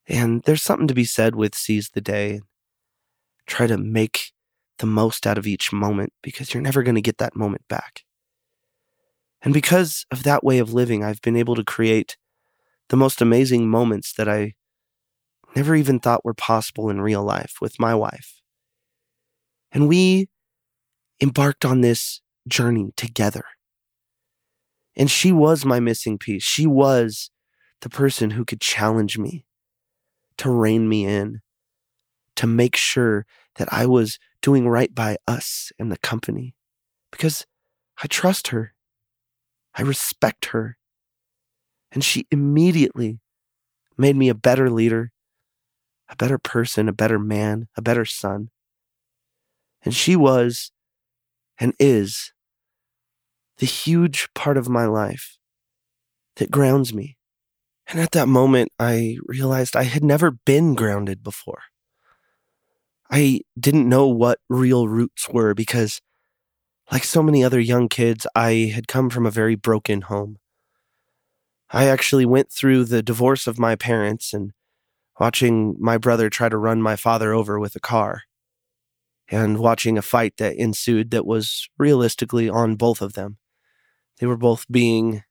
And 0.08 0.42
there's 0.44 0.64
something 0.64 0.88
to 0.88 0.96
be 0.96 1.06
said 1.06 1.36
with 1.36 1.54
seize 1.54 1.92
the 1.92 2.02
day. 2.02 2.42
Try 3.46 3.68
to 3.68 3.78
make 3.78 4.32
the 4.80 4.88
most 4.88 5.28
out 5.28 5.38
of 5.38 5.46
each 5.46 5.72
moment 5.72 6.14
because 6.24 6.54
you're 6.54 6.64
never 6.64 6.82
going 6.82 6.96
to 6.96 7.02
get 7.02 7.20
that 7.20 7.36
moment 7.36 7.64
back. 7.70 8.04
And 9.42 9.54
because 9.54 10.06
of 10.12 10.24
that 10.24 10.44
way 10.44 10.58
of 10.58 10.74
living, 10.74 11.04
I've 11.04 11.22
been 11.22 11.36
able 11.36 11.56
to 11.56 11.64
create 11.64 12.18
the 12.90 12.98
most 12.98 13.22
amazing 13.22 13.70
moments 13.70 14.14
that 14.14 14.28
I 14.28 14.54
never 15.56 15.76
even 15.76 16.00
thought 16.00 16.26
were 16.26 16.34
possible 16.34 16.90
in 16.90 17.02
real 17.02 17.24
life 17.24 17.56
with 17.62 17.80
my 17.80 17.94
wife. 17.94 18.38
And 19.72 19.88
we 19.88 20.30
embarked 21.22 21.66
on 21.66 21.82
this 21.82 22.22
journey 22.48 22.92
together. 22.96 23.44
And 24.96 25.10
she 25.10 25.32
was 25.32 25.66
my 25.66 25.80
missing 25.80 26.18
piece. 26.18 26.44
She 26.44 26.66
was 26.66 27.30
the 27.82 27.90
person 27.90 28.32
who 28.32 28.44
could 28.44 28.60
challenge 28.60 29.18
me, 29.18 29.46
to 30.38 30.50
rein 30.50 30.90
me 30.90 31.06
in, 31.06 31.42
to 32.36 32.48
make 32.48 32.76
sure 32.76 33.26
that 33.56 33.72
I 33.72 33.86
was 33.86 34.20
doing 34.42 34.68
right 34.68 34.94
by 34.94 35.18
us 35.28 35.72
and 35.78 35.92
the 35.92 35.98
company. 35.98 36.56
Because 37.12 37.46
I 38.02 38.08
trust 38.08 38.48
her. 38.48 38.74
I 39.76 39.82
respect 39.82 40.48
her. 40.48 40.78
And 41.92 42.04
she 42.04 42.28
immediately 42.32 43.20
made 43.98 44.16
me 44.16 44.30
a 44.30 44.36
better 44.36 44.70
leader, 44.70 45.12
a 46.10 46.16
better 46.16 46.38
person, 46.38 46.88
a 46.88 46.94
better 46.94 47.20
man, 47.20 47.68
a 47.76 47.82
better 47.82 48.06
son. 48.06 48.50
And 49.84 49.94
she 49.94 50.15
was 50.15 50.72
and 51.60 51.74
is 51.80 52.34
the 53.58 53.65
huge 53.65 54.30
part 54.34 54.58
of 54.58 54.70
my 54.70 54.86
life 54.86 55.38
that 56.38 56.52
grounds 56.52 56.94
me. 56.94 57.18
And 57.88 58.00
at 58.00 58.12
that 58.12 58.28
moment, 58.28 58.72
I 58.80 59.18
realized 59.26 59.76
I 59.76 59.84
had 59.84 60.04
never 60.04 60.32
been 60.32 60.76
grounded 60.76 61.24
before. 61.24 61.62
I 63.12 63.42
didn't 63.60 63.89
know 63.89 64.08
what 64.08 64.39
real 64.48 64.88
roots 64.88 65.28
were 65.30 65.54
because 65.54 66.02
like 66.92 67.04
so 67.04 67.22
many 67.22 67.44
other 67.44 67.60
young 67.60 67.88
kids, 67.88 68.26
I 68.36 68.72
had 68.74 68.88
come 68.88 69.10
from 69.10 69.26
a 69.26 69.32
very 69.32 69.56
broken 69.56 70.02
home. 70.02 70.38
I 71.72 71.86
actually 71.88 72.26
went 72.26 72.52
through 72.52 72.86
the 72.86 73.04
divorce 73.04 73.46
of 73.46 73.60
my 73.60 73.76
parents 73.76 74.34
and 74.34 74.54
watching 75.20 75.76
my 75.80 75.98
brother 75.98 76.30
try 76.30 76.50
to 76.50 76.58
run 76.58 76.82
my 76.82 76.96
father 76.96 77.34
over 77.34 77.60
with 77.60 77.76
a 77.76 77.80
car, 77.80 78.24
and 79.32 79.60
watching 79.60 79.98
a 79.98 80.02
fight 80.02 80.38
that 80.38 80.56
ensued 80.56 81.12
that 81.12 81.26
was 81.26 81.70
realistically 81.78 82.50
on 82.50 82.76
both 82.76 83.02
of 83.02 83.13
them. 83.13 83.38
They 84.20 84.28
were 84.28 84.38
both 84.38 84.65
being 84.70 85.24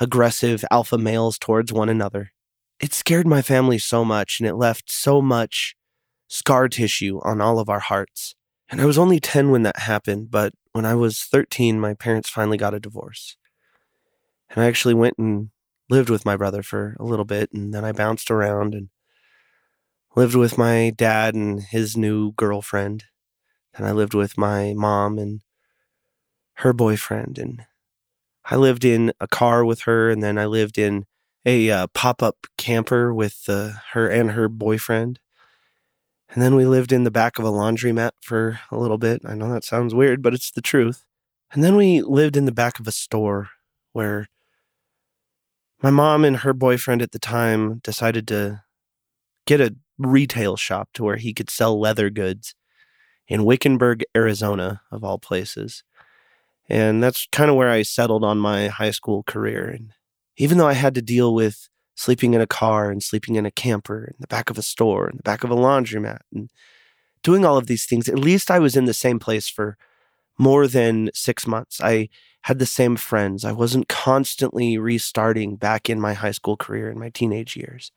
aggressive 0.00 0.64
alpha 0.70 0.98
males 0.98 1.38
towards 1.38 1.72
one 1.72 1.88
another. 1.88 2.32
It 2.80 2.92
scared 2.92 3.26
my 3.26 3.42
family 3.42 3.78
so 3.78 4.04
much 4.04 4.40
and 4.40 4.48
it 4.48 4.56
left 4.56 4.90
so 4.90 5.22
much 5.22 5.74
scar 6.28 6.68
tissue 6.68 7.20
on 7.22 7.40
all 7.40 7.58
of 7.58 7.68
our 7.68 7.80
hearts. 7.80 8.34
And 8.68 8.80
I 8.80 8.84
was 8.84 8.98
only 8.98 9.20
10 9.20 9.50
when 9.50 9.62
that 9.62 9.80
happened, 9.80 10.30
but 10.30 10.52
when 10.72 10.84
I 10.84 10.94
was 10.94 11.22
13, 11.22 11.80
my 11.80 11.94
parents 11.94 12.28
finally 12.28 12.58
got 12.58 12.74
a 12.74 12.80
divorce. 12.80 13.36
And 14.50 14.62
I 14.62 14.66
actually 14.66 14.94
went 14.94 15.18
and 15.18 15.50
lived 15.88 16.10
with 16.10 16.26
my 16.26 16.36
brother 16.36 16.62
for 16.62 16.96
a 16.98 17.04
little 17.04 17.24
bit. 17.24 17.50
And 17.52 17.72
then 17.72 17.84
I 17.84 17.92
bounced 17.92 18.30
around 18.30 18.74
and 18.74 18.88
lived 20.16 20.34
with 20.34 20.58
my 20.58 20.90
dad 20.96 21.34
and 21.34 21.62
his 21.62 21.96
new 21.96 22.32
girlfriend. 22.32 23.04
And 23.76 23.86
I 23.86 23.92
lived 23.92 24.14
with 24.14 24.38
my 24.38 24.72
mom 24.74 25.18
and 25.18 25.42
her 26.54 26.72
boyfriend. 26.72 27.38
And 27.38 27.66
I 28.44 28.56
lived 28.56 28.84
in 28.84 29.12
a 29.20 29.28
car 29.28 29.64
with 29.64 29.82
her. 29.82 30.10
And 30.10 30.22
then 30.22 30.38
I 30.38 30.46
lived 30.46 30.78
in 30.78 31.04
a 31.44 31.70
uh, 31.70 31.86
pop 31.88 32.22
up 32.22 32.46
camper 32.56 33.14
with 33.14 33.44
uh, 33.48 33.72
her 33.92 34.08
and 34.08 34.32
her 34.32 34.48
boyfriend. 34.48 35.20
And 36.30 36.42
then 36.42 36.56
we 36.56 36.66
lived 36.66 36.92
in 36.92 37.04
the 37.04 37.10
back 37.10 37.38
of 37.38 37.44
a 37.44 37.50
laundromat 37.50 38.12
for 38.20 38.60
a 38.70 38.78
little 38.78 38.98
bit. 38.98 39.22
I 39.24 39.34
know 39.34 39.52
that 39.52 39.64
sounds 39.64 39.94
weird, 39.94 40.22
but 40.22 40.34
it's 40.34 40.50
the 40.50 40.60
truth. 40.60 41.04
And 41.52 41.62
then 41.62 41.76
we 41.76 42.02
lived 42.02 42.36
in 42.36 42.46
the 42.46 42.52
back 42.52 42.80
of 42.80 42.88
a 42.88 42.92
store 42.92 43.50
where 43.92 44.26
my 45.82 45.90
mom 45.90 46.24
and 46.24 46.38
her 46.38 46.52
boyfriend 46.52 47.00
at 47.00 47.12
the 47.12 47.18
time 47.18 47.78
decided 47.78 48.26
to 48.28 48.62
get 49.46 49.60
a 49.60 49.76
retail 49.98 50.56
shop 50.56 50.88
to 50.94 51.04
where 51.04 51.16
he 51.16 51.32
could 51.32 51.48
sell 51.48 51.78
leather 51.78 52.10
goods 52.10 52.54
in 53.28 53.44
Wickenburg, 53.44 54.04
Arizona, 54.16 54.82
of 54.90 55.04
all 55.04 55.18
places. 55.18 55.82
And 56.68 57.02
that's 57.02 57.28
kind 57.30 57.50
of 57.50 57.56
where 57.56 57.70
I 57.70 57.82
settled 57.82 58.24
on 58.24 58.38
my 58.38 58.68
high 58.68 58.90
school 58.90 59.22
career. 59.22 59.68
And 59.68 59.92
even 60.36 60.58
though 60.58 60.66
I 60.66 60.74
had 60.74 60.94
to 60.96 61.02
deal 61.02 61.34
with 61.34 61.68
sleeping 61.94 62.34
in 62.34 62.40
a 62.40 62.46
car 62.46 62.90
and 62.90 63.02
sleeping 63.02 63.36
in 63.36 63.46
a 63.46 63.50
camper, 63.50 64.04
in 64.04 64.16
the 64.18 64.26
back 64.26 64.50
of 64.50 64.58
a 64.58 64.62
store, 64.62 65.08
in 65.08 65.16
the 65.16 65.22
back 65.22 65.44
of 65.44 65.50
a 65.50 65.56
laundromat, 65.56 66.20
and 66.32 66.50
doing 67.22 67.44
all 67.44 67.56
of 67.56 67.66
these 67.66 67.86
things. 67.86 68.08
At 68.08 68.18
least 68.18 68.50
I 68.50 68.58
was 68.58 68.76
in 68.76 68.84
the 68.84 68.94
same 68.94 69.18
place 69.18 69.48
for 69.48 69.76
more 70.38 70.68
than 70.68 71.10
six 71.14 71.46
months. 71.46 71.80
I 71.80 72.08
had 72.42 72.58
the 72.58 72.66
same 72.66 72.96
friends. 72.96 73.44
I 73.44 73.52
wasn't 73.52 73.88
constantly 73.88 74.78
restarting 74.78 75.56
back 75.56 75.90
in 75.90 76.00
my 76.00 76.12
high 76.12 76.30
school 76.30 76.56
career 76.56 76.90
in 76.90 76.98
my 76.98 77.08
teenage 77.08 77.56
years. 77.56 77.90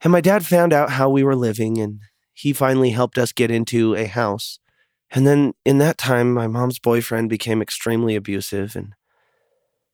And 0.00 0.12
my 0.12 0.20
dad 0.20 0.46
found 0.46 0.72
out 0.72 0.90
how 0.90 1.10
we 1.10 1.24
were 1.24 1.36
living, 1.36 1.78
and 1.78 2.00
he 2.38 2.52
finally 2.52 2.90
helped 2.90 3.18
us 3.18 3.32
get 3.32 3.50
into 3.50 3.96
a 3.96 4.04
house. 4.04 4.60
And 5.10 5.26
then 5.26 5.54
in 5.64 5.78
that 5.78 5.98
time, 5.98 6.32
my 6.32 6.46
mom's 6.46 6.78
boyfriend 6.78 7.28
became 7.28 7.60
extremely 7.60 8.14
abusive 8.14 8.76
and 8.76 8.94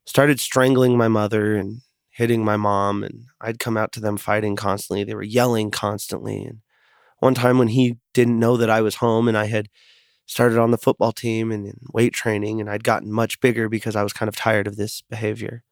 started 0.04 0.38
strangling 0.40 0.98
my 0.98 1.09
mother 1.09 1.57
and 1.57 1.80
hitting 2.11 2.44
my 2.44 2.59
mom. 2.59 3.02
And 3.02 3.24
I'd 3.40 3.59
come 3.59 3.78
out 3.78 3.92
to 3.92 4.00
them 4.00 4.18
fighting 4.18 4.57
constantly. 4.57 5.04
They 5.04 5.14
were 5.14 5.22
yelling 5.22 5.70
constantly. 5.70 6.44
And 6.44 6.59
one 7.18 7.33
time 7.33 7.57
when 7.57 7.68
he 7.68 7.96
didn't 8.12 8.38
know 8.38 8.59
that 8.59 8.68
I 8.68 8.83
was 8.83 8.96
home 8.96 9.26
and 9.26 9.38
I 9.38 9.46
had 9.46 9.70
started 10.26 10.59
on 10.59 10.70
the 10.70 10.76
football 10.76 11.12
team 11.12 11.50
and 11.50 11.66
in 11.66 11.78
weight 11.94 12.12
training, 12.12 12.61
and 12.61 12.68
I'd 12.68 12.85
gotten 12.85 13.11
much 13.11 13.40
bigger 13.40 13.70
because 13.70 13.96
I 13.96 14.02
was 14.02 14.12
kind 14.12 14.28
of 14.28 14.37
tired 14.37 14.66
of 14.66 14.76
this 14.76 15.00
behavior. 15.09 15.62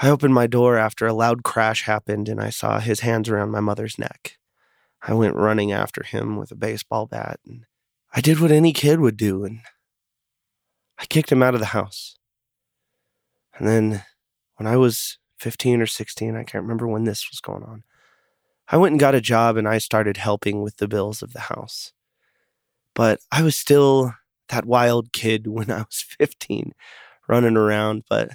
I 0.00 0.08
opened 0.08 0.34
my 0.34 0.46
door 0.46 0.76
after 0.76 1.04
a 1.04 1.12
loud 1.12 1.42
crash 1.42 1.82
happened 1.82 2.28
and 2.28 2.40
I 2.40 2.50
saw 2.50 2.78
his 2.78 3.00
hands 3.00 3.28
around 3.28 3.50
my 3.50 3.60
mother's 3.60 3.98
neck. 3.98 4.38
I 5.02 5.14
went 5.14 5.34
running 5.34 5.72
after 5.72 6.02
him 6.02 6.36
with 6.36 6.50
a 6.52 6.56
baseball 6.56 7.06
bat 7.06 7.40
and 7.46 7.64
I 8.14 8.20
did 8.20 8.40
what 8.40 8.52
any 8.52 8.72
kid 8.72 9.00
would 9.00 9.16
do 9.16 9.44
and 9.44 9.60
I 10.98 11.06
kicked 11.06 11.32
him 11.32 11.42
out 11.42 11.54
of 11.54 11.60
the 11.60 11.66
house. 11.66 12.16
And 13.54 13.66
then 13.66 14.04
when 14.56 14.66
I 14.66 14.76
was 14.76 15.18
15 15.38 15.82
or 15.82 15.86
16, 15.86 16.36
I 16.36 16.44
can't 16.44 16.62
remember 16.62 16.86
when 16.86 17.04
this 17.04 17.28
was 17.30 17.40
going 17.40 17.64
on, 17.64 17.82
I 18.68 18.76
went 18.76 18.92
and 18.92 19.00
got 19.00 19.14
a 19.14 19.20
job 19.20 19.56
and 19.56 19.68
I 19.68 19.78
started 19.78 20.16
helping 20.16 20.62
with 20.62 20.76
the 20.76 20.88
bills 20.88 21.22
of 21.22 21.32
the 21.32 21.40
house. 21.40 21.92
But 22.94 23.20
I 23.32 23.42
was 23.42 23.56
still 23.56 24.14
that 24.48 24.64
wild 24.64 25.12
kid 25.12 25.46
when 25.48 25.70
I 25.70 25.78
was 25.78 26.04
15 26.18 26.72
running 27.28 27.56
around. 27.56 28.04
But 28.08 28.30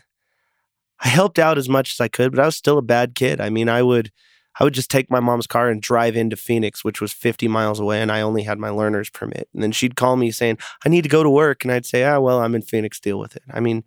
I 1.00 1.08
helped 1.08 1.40
out 1.40 1.58
as 1.58 1.70
much 1.70 1.94
as 1.94 2.02
I 2.02 2.08
could, 2.08 2.32
but 2.32 2.42
I 2.42 2.46
was 2.46 2.58
still 2.58 2.78
a 2.78 2.84
bad 2.84 3.16
kid. 3.16 3.40
I 3.40 3.50
mean, 3.50 3.70
I 3.70 3.84
would 3.84 4.12
I 4.60 4.64
would 4.64 4.74
just 4.74 4.90
take 4.90 5.12
my 5.12 5.20
mom's 5.20 5.48
car 5.48 5.70
and 5.70 5.82
drive 5.82 6.16
into 6.16 6.36
Phoenix, 6.36 6.84
which 6.84 7.00
was 7.00 7.14
50 7.14 7.48
miles 7.48 7.80
away, 7.80 8.02
and 8.02 8.12
I 8.12 8.22
only 8.22 8.44
had 8.44 8.58
my 8.58 8.70
learner's 8.70 9.10
permit. 9.10 9.50
And 9.54 9.62
then 9.62 9.72
she'd 9.72 9.96
call 9.96 10.16
me 10.16 10.32
saying, 10.32 10.58
I 10.86 10.90
need 10.90 11.04
to 11.04 11.10
go 11.10 11.24
to 11.24 11.30
work. 11.30 11.64
And 11.64 11.72
I'd 11.72 11.86
say, 11.86 12.04
Ah, 12.04 12.20
well, 12.20 12.40
I'm 12.42 12.56
in 12.56 12.62
Phoenix, 12.62 13.00
deal 13.00 13.20
with 13.20 13.36
it. 13.36 13.44
I 13.52 13.60
mean, 13.60 13.84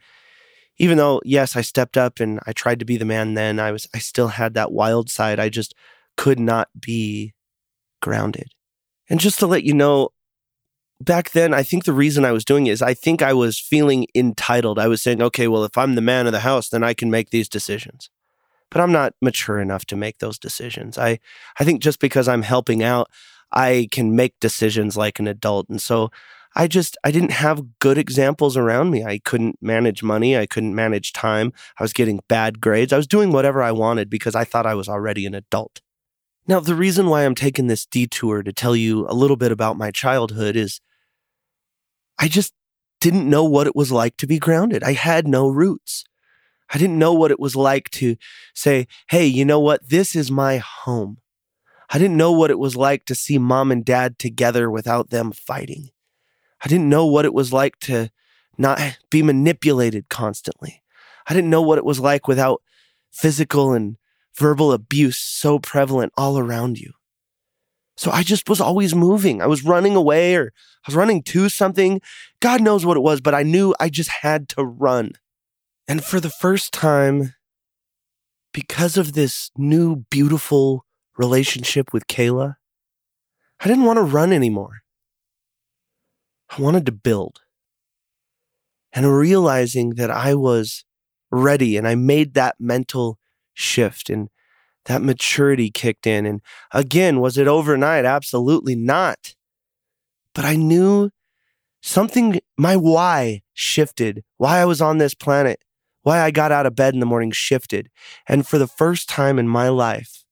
even 0.79 0.97
though, 0.97 1.21
yes, 1.25 1.57
I 1.57 1.61
stepped 1.61 1.97
up 1.97 2.21
and 2.21 2.41
I 2.47 2.53
tried 2.53 2.79
to 2.79 2.85
be 2.85 2.97
the 2.97 3.05
man 3.05 3.35
then, 3.35 3.59
I 3.59 3.73
was 3.73 3.87
I 3.95 3.99
still 3.99 4.29
had 4.29 4.55
that 4.55 4.73
wild 4.73 5.11
side. 5.11 5.39
I 5.39 5.49
just 5.49 5.75
could 6.17 6.41
not 6.41 6.69
be 6.79 7.35
grounded. 8.01 8.53
And 9.09 9.21
just 9.21 9.39
to 9.41 9.47
let 9.47 9.65
you 9.65 9.75
know, 9.75 10.11
back 11.01 11.31
then, 11.31 11.53
I 11.53 11.63
think 11.63 11.85
the 11.85 11.93
reason 11.93 12.25
I 12.25 12.33
was 12.33 12.45
doing 12.45 12.67
it 12.67 12.71
is 12.73 12.83
I 12.83 12.95
think 12.95 13.23
I 13.23 13.33
was 13.33 13.59
feeling 13.59 14.07
entitled. 14.15 14.79
I 14.79 14.87
was 14.87 15.03
saying, 15.03 15.21
okay, 15.21 15.49
well, 15.49 15.65
if 15.65 15.77
I'm 15.77 15.97
the 15.97 16.01
man 16.01 16.27
of 16.27 16.33
the 16.33 16.41
house, 16.41 16.69
then 16.69 16.85
I 16.85 16.95
can 16.95 17.11
make 17.11 17.31
these 17.31 17.49
decisions. 17.49 18.09
But 18.71 18.81
I'm 18.81 18.93
not 18.93 19.15
mature 19.21 19.59
enough 19.59 19.85
to 19.87 19.97
make 19.97 20.19
those 20.19 20.39
decisions. 20.39 20.97
I, 20.97 21.19
I 21.59 21.65
think 21.65 21.83
just 21.83 22.01
because 22.01 22.29
I'm 22.29 22.43
helping 22.43 22.83
out, 22.83 23.11
I 23.53 23.89
can 23.91 24.15
make 24.15 24.39
decisions 24.41 24.97
like 24.97 25.19
an 25.19 25.27
adult. 25.27 25.69
And 25.69 25.83
so 25.83 26.11
I 26.55 26.67
just, 26.67 26.97
I 27.05 27.11
didn't 27.11 27.33
have 27.33 27.79
good 27.79 27.99
examples 27.99 28.57
around 28.57 28.91
me. 28.91 29.05
I 29.05 29.19
couldn't 29.19 29.59
manage 29.61 30.03
money. 30.03 30.37
I 30.37 30.47
couldn't 30.47 30.75
manage 30.75 31.13
time. 31.13 31.53
I 31.79 31.83
was 31.83 31.93
getting 31.93 32.21
bad 32.29 32.61
grades. 32.61 32.93
I 32.93 32.97
was 32.97 33.07
doing 33.07 33.33
whatever 33.33 33.63
I 33.63 33.73
wanted 33.73 34.11
because 34.11 34.35
I 34.35 34.45
thought 34.45 34.67
I 34.67 34.75
was 34.75 34.89
already 34.89 35.27
an 35.27 35.35
adult. 35.35 35.81
Now, 36.47 36.59
the 36.59 36.75
reason 36.75 37.07
why 37.07 37.25
I'm 37.25 37.35
taking 37.35 37.69
this 37.69 37.87
detour 37.87 38.43
to 38.43 38.53
tell 38.53 38.75
you 38.75 39.07
a 39.09 39.15
little 39.15 39.37
bit 39.37 39.53
about 39.53 39.79
my 39.79 39.91
childhood 39.91 40.57
is 40.57 40.81
I 42.19 42.27
just 42.27 42.53
didn't 43.01 43.31
know 43.31 43.45
what 43.45 43.67
it 43.67 43.77
was 43.77 43.93
like 43.93 44.17
to 44.19 44.27
be 44.27 44.39
grounded. 44.39 44.83
I 44.83 44.93
had 44.93 45.29
no 45.29 45.49
roots. 45.49 46.05
I 46.73 46.79
didn't 46.79 46.99
know 46.99 47.13
what 47.13 47.31
it 47.31 47.41
was 47.41 47.57
like 47.57 47.91
to 47.91 48.17
say, 48.55 48.87
hey, 49.09 49.27
you 49.27 49.45
know 49.45 49.61
what? 49.61 49.89
This 49.89 50.15
is 50.15 50.31
my 50.31 50.59
home. 50.59 51.19
I 51.93 51.99
didn't 51.99 52.17
know 52.17 52.31
what 52.31 52.51
it 52.51 52.59
was 52.59 52.77
like 52.77 53.05
to 53.07 53.15
see 53.15 53.39
mom 53.39 53.73
and 53.73 53.85
dad 53.85 54.19
together 54.19 54.71
without 54.71 55.11
them 55.11 55.33
fighting. 55.33 55.91
I 56.65 56.69
didn't 56.69 56.89
know 56.89 57.07
what 57.07 57.25
it 57.25 57.35
was 57.35 57.53
like 57.53 57.79
to 57.81 58.11
not 58.57 58.81
be 59.11 59.23
manipulated 59.23 60.09
constantly. 60.09 60.83
I 61.29 61.35
didn't 61.35 61.51
know 61.51 61.63
what 61.63 61.79
it 61.79 61.85
was 61.85 61.99
like 61.99 62.29
without 62.29 62.63
physical 63.11 63.73
and 63.73 63.97
verbal 64.37 64.73
abuse 64.73 65.19
so 65.19 65.59
prevalent 65.59 66.13
all 66.17 66.39
around 66.39 66.79
you. 66.79 66.93
So 67.97 68.11
I 68.11 68.23
just 68.23 68.49
was 68.49 68.61
always 68.61 68.95
moving. 68.95 69.43
I 69.43 69.47
was 69.47 69.65
running 69.65 69.97
away 69.97 70.37
or 70.37 70.53
I 70.87 70.89
was 70.89 70.95
running 70.95 71.23
to 71.25 71.49
something. 71.49 72.01
God 72.41 72.63
knows 72.63 72.87
what 72.87 72.97
it 72.97 73.03
was, 73.03 73.21
but 73.21 73.35
I 73.35 73.43
knew 73.43 73.75
I 73.81 73.89
just 73.89 74.11
had 74.23 74.49
to 74.51 74.65
run. 74.65 75.13
And 75.91 76.05
for 76.05 76.21
the 76.21 76.31
first 76.31 76.73
time, 76.73 77.35
because 78.55 78.97
of 78.97 79.15
this 79.15 79.51
new, 79.57 80.05
beautiful 80.09 80.87
relationship 81.19 81.93
with 81.93 82.07
Kayla, 82.07 82.55
I 83.59 83.67
didn't 83.67 83.87
want 83.87 83.97
to 83.97 84.05
run 84.05 84.33
anymore. 84.33 84.83
I 86.49 86.63
wanted 86.63 86.87
to 86.87 86.93
build. 86.93 87.41
And 88.93 89.19
realizing 89.19 89.95
that 89.97 90.13
I 90.13 90.33
was 90.37 90.85
ready 91.33 91.77
and 91.77 91.89
I 91.89 91.97
made 91.97 92.35
that 92.35 92.55
mental 92.61 93.19
shift 93.53 94.09
and 94.09 94.29
that 94.85 95.03
maturity 95.03 95.73
kicked 95.73 96.07
in. 96.07 96.25
And 96.25 96.41
again, 96.73 97.19
was 97.19 97.37
it 97.37 97.49
overnight? 97.49 98.05
Absolutely 98.05 98.77
not. 98.77 99.35
But 100.37 100.45
I 100.45 100.55
knew 100.55 101.11
something, 101.83 102.39
my 102.57 102.77
why 102.77 103.43
shifted, 103.55 104.23
why 104.37 104.61
I 104.61 104.67
was 104.67 104.81
on 104.81 104.99
this 104.99 105.15
planet, 105.15 105.59
why 106.03 106.21
I 106.21 106.31
got 106.31 106.53
out 106.53 106.67
of 106.67 106.75
bed 106.75 106.95
in 106.95 107.01
the 107.01 107.07
morning 107.07 107.31
shifted. 107.31 107.91
And 108.27 108.47
for 108.47 108.59
the 108.59 108.67
first 108.67 109.09
time 109.09 109.39
in 109.39 109.49
my 109.49 109.69
life, 109.69 110.25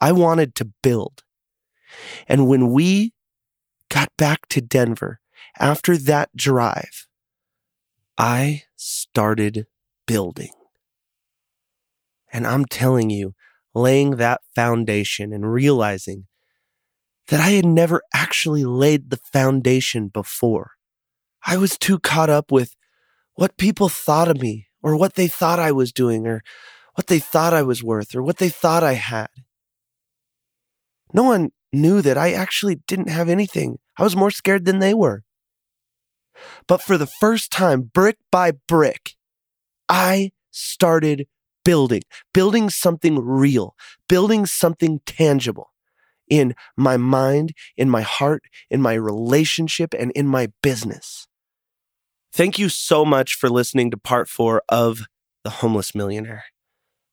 I 0.00 0.12
wanted 0.12 0.54
to 0.56 0.70
build. 0.82 1.22
And 2.26 2.48
when 2.48 2.72
we 2.72 3.12
got 3.88 4.08
back 4.16 4.48
to 4.48 4.60
Denver 4.60 5.20
after 5.58 5.96
that 5.96 6.30
drive, 6.36 7.06
I 8.18 8.62
started 8.76 9.66
building. 10.06 10.50
And 12.32 12.46
I'm 12.46 12.64
telling 12.64 13.10
you, 13.10 13.34
laying 13.74 14.12
that 14.16 14.40
foundation 14.54 15.32
and 15.32 15.52
realizing 15.52 16.26
that 17.28 17.40
I 17.40 17.50
had 17.50 17.66
never 17.66 18.02
actually 18.14 18.64
laid 18.64 19.10
the 19.10 19.16
foundation 19.16 20.08
before. 20.08 20.72
I 21.46 21.56
was 21.56 21.76
too 21.76 21.98
caught 21.98 22.30
up 22.30 22.52
with 22.52 22.76
what 23.34 23.56
people 23.56 23.88
thought 23.88 24.28
of 24.28 24.40
me 24.40 24.68
or 24.84 24.94
what 24.94 25.14
they 25.14 25.26
thought 25.26 25.58
I 25.58 25.72
was 25.72 25.92
doing 25.92 26.26
or 26.26 26.42
what 26.94 27.06
they 27.06 27.18
thought 27.18 27.54
I 27.54 27.62
was 27.62 27.82
worth 27.82 28.14
or 28.14 28.22
what 28.22 28.36
they 28.36 28.50
thought 28.50 28.84
I 28.84 28.92
had. 28.92 29.28
No 31.12 31.22
one 31.24 31.52
knew 31.72 32.02
that 32.02 32.18
I 32.18 32.32
actually 32.32 32.76
didn't 32.86 33.08
have 33.08 33.30
anything. 33.30 33.78
I 33.98 34.02
was 34.02 34.14
more 34.14 34.30
scared 34.30 34.66
than 34.66 34.80
they 34.80 34.92
were. 34.92 35.24
But 36.68 36.82
for 36.82 36.98
the 36.98 37.06
first 37.06 37.50
time, 37.50 37.90
brick 37.94 38.18
by 38.30 38.52
brick, 38.68 39.14
I 39.88 40.32
started 40.50 41.28
building, 41.64 42.02
building 42.34 42.68
something 42.68 43.18
real, 43.18 43.74
building 44.06 44.44
something 44.44 45.00
tangible 45.06 45.70
in 46.28 46.54
my 46.76 46.98
mind, 46.98 47.54
in 47.76 47.88
my 47.88 48.02
heart, 48.02 48.42
in 48.70 48.82
my 48.82 48.94
relationship, 48.94 49.94
and 49.98 50.10
in 50.12 50.26
my 50.26 50.52
business. 50.62 51.26
Thank 52.34 52.58
you 52.58 52.68
so 52.68 53.04
much 53.04 53.36
for 53.36 53.48
listening 53.48 53.92
to 53.92 53.96
part 53.96 54.28
four 54.28 54.60
of 54.68 55.06
The 55.44 55.50
Homeless 55.50 55.94
Millionaire. 55.94 56.42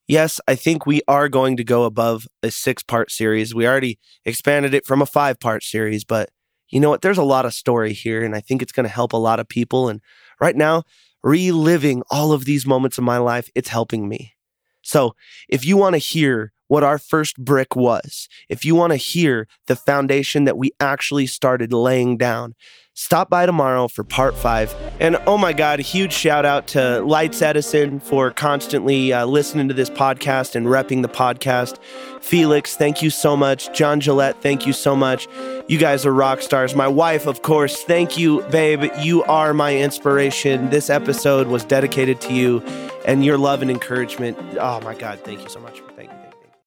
Yes, 0.08 0.42
I 0.48 0.56
think 0.56 0.88
we 0.88 1.04
are 1.08 1.30
going 1.30 1.58
to 1.58 1.64
go 1.64 1.84
above 1.84 2.28
a 2.42 2.50
six 2.50 2.82
part 2.82 3.12
series. 3.12 3.54
We 3.54 3.68
already 3.68 4.00
expanded 4.26 4.74
it 4.74 4.84
from 4.84 5.00
a 5.00 5.06
five 5.06 5.40
part 5.40 5.62
series, 5.62 6.04
but 6.04 6.32
you 6.70 6.80
know 6.80 6.90
what? 6.90 7.04
There's 7.04 7.20
a 7.20 7.24
lot 7.24 7.46
of 7.46 7.54
story 7.54 7.94
here, 7.94 8.24
and 8.24 8.36
I 8.36 8.40
think 8.40 8.64
it's 8.64 8.72
going 8.72 8.86
to 8.86 8.90
help 8.90 9.14
a 9.14 9.18
lot 9.18 9.40
of 9.40 9.48
people. 9.48 9.90
And 9.90 10.02
right 10.40 10.56
now, 10.56 10.86
reliving 11.22 12.02
all 12.10 12.32
of 12.32 12.46
these 12.46 12.66
moments 12.66 12.98
of 12.98 13.04
my 13.04 13.20
life, 13.20 13.48
it's 13.54 13.70
helping 13.70 14.10
me. 14.10 14.34
So 14.82 15.14
if 15.48 15.64
you 15.64 15.78
want 15.78 15.94
to 15.94 16.00
hear 16.00 16.52
what 16.68 16.84
our 16.84 16.98
first 16.98 17.38
brick 17.38 17.76
was, 17.76 18.28
if 18.50 18.66
you 18.66 18.74
want 18.74 18.92
to 18.92 18.98
hear 18.98 19.48
the 19.68 19.76
foundation 19.76 20.46
that 20.46 20.58
we 20.58 20.72
actually 20.80 21.28
started 21.28 21.72
laying 21.72 22.18
down, 22.18 22.56
stop 22.94 23.30
by 23.30 23.46
tomorrow 23.46 23.88
for 23.88 24.04
part 24.04 24.36
five. 24.36 24.76
And 25.00 25.18
oh 25.26 25.38
my 25.38 25.54
God, 25.54 25.80
huge 25.80 26.14
shout 26.14 26.46
out 26.46 26.68
to 26.68 27.02
Lights 27.02 27.42
Edison 27.42 28.00
for 28.00 28.32
constantly 28.32 29.14
uh, 29.14 29.26
listening 29.26 29.68
to 29.68 29.74
this 29.74 29.90
podcast 29.90 30.56
and 30.56 30.68
repping 30.68 31.02
the 31.02 31.10
podcast. 31.10 31.80
Felix, 32.22 32.76
thank 32.76 33.02
you 33.02 33.10
so 33.10 33.36
much. 33.36 33.74
John 33.74 34.00
Gillette, 34.00 34.42
thank 34.42 34.68
you 34.68 34.74
so 34.74 34.96
much. 34.96 35.28
You 35.68 35.78
guys 35.78 36.06
are 36.06 36.14
rock 36.14 36.42
stars. 36.42 36.76
My 36.76 36.88
wife, 36.88 37.28
of 37.28 37.42
course, 37.42 37.82
thank 37.84 38.18
you, 38.18 38.42
babe. 38.44 38.92
You 39.00 39.24
are 39.24 39.54
my 39.54 39.76
inspiration. 39.76 40.70
This 40.70 40.90
episode 40.90 41.48
was 41.48 41.64
dedicated 41.64 42.22
to 42.22 42.34
you 42.34 42.60
and 43.06 43.26
your 43.26 43.38
love 43.38 43.62
and 43.62 43.72
encouragement. 43.72 44.38
Oh 44.60 44.82
my 44.82 44.96
God, 44.96 45.20
thank 45.22 45.42
you 45.42 45.50
so 45.50 45.60
much. 45.60 45.82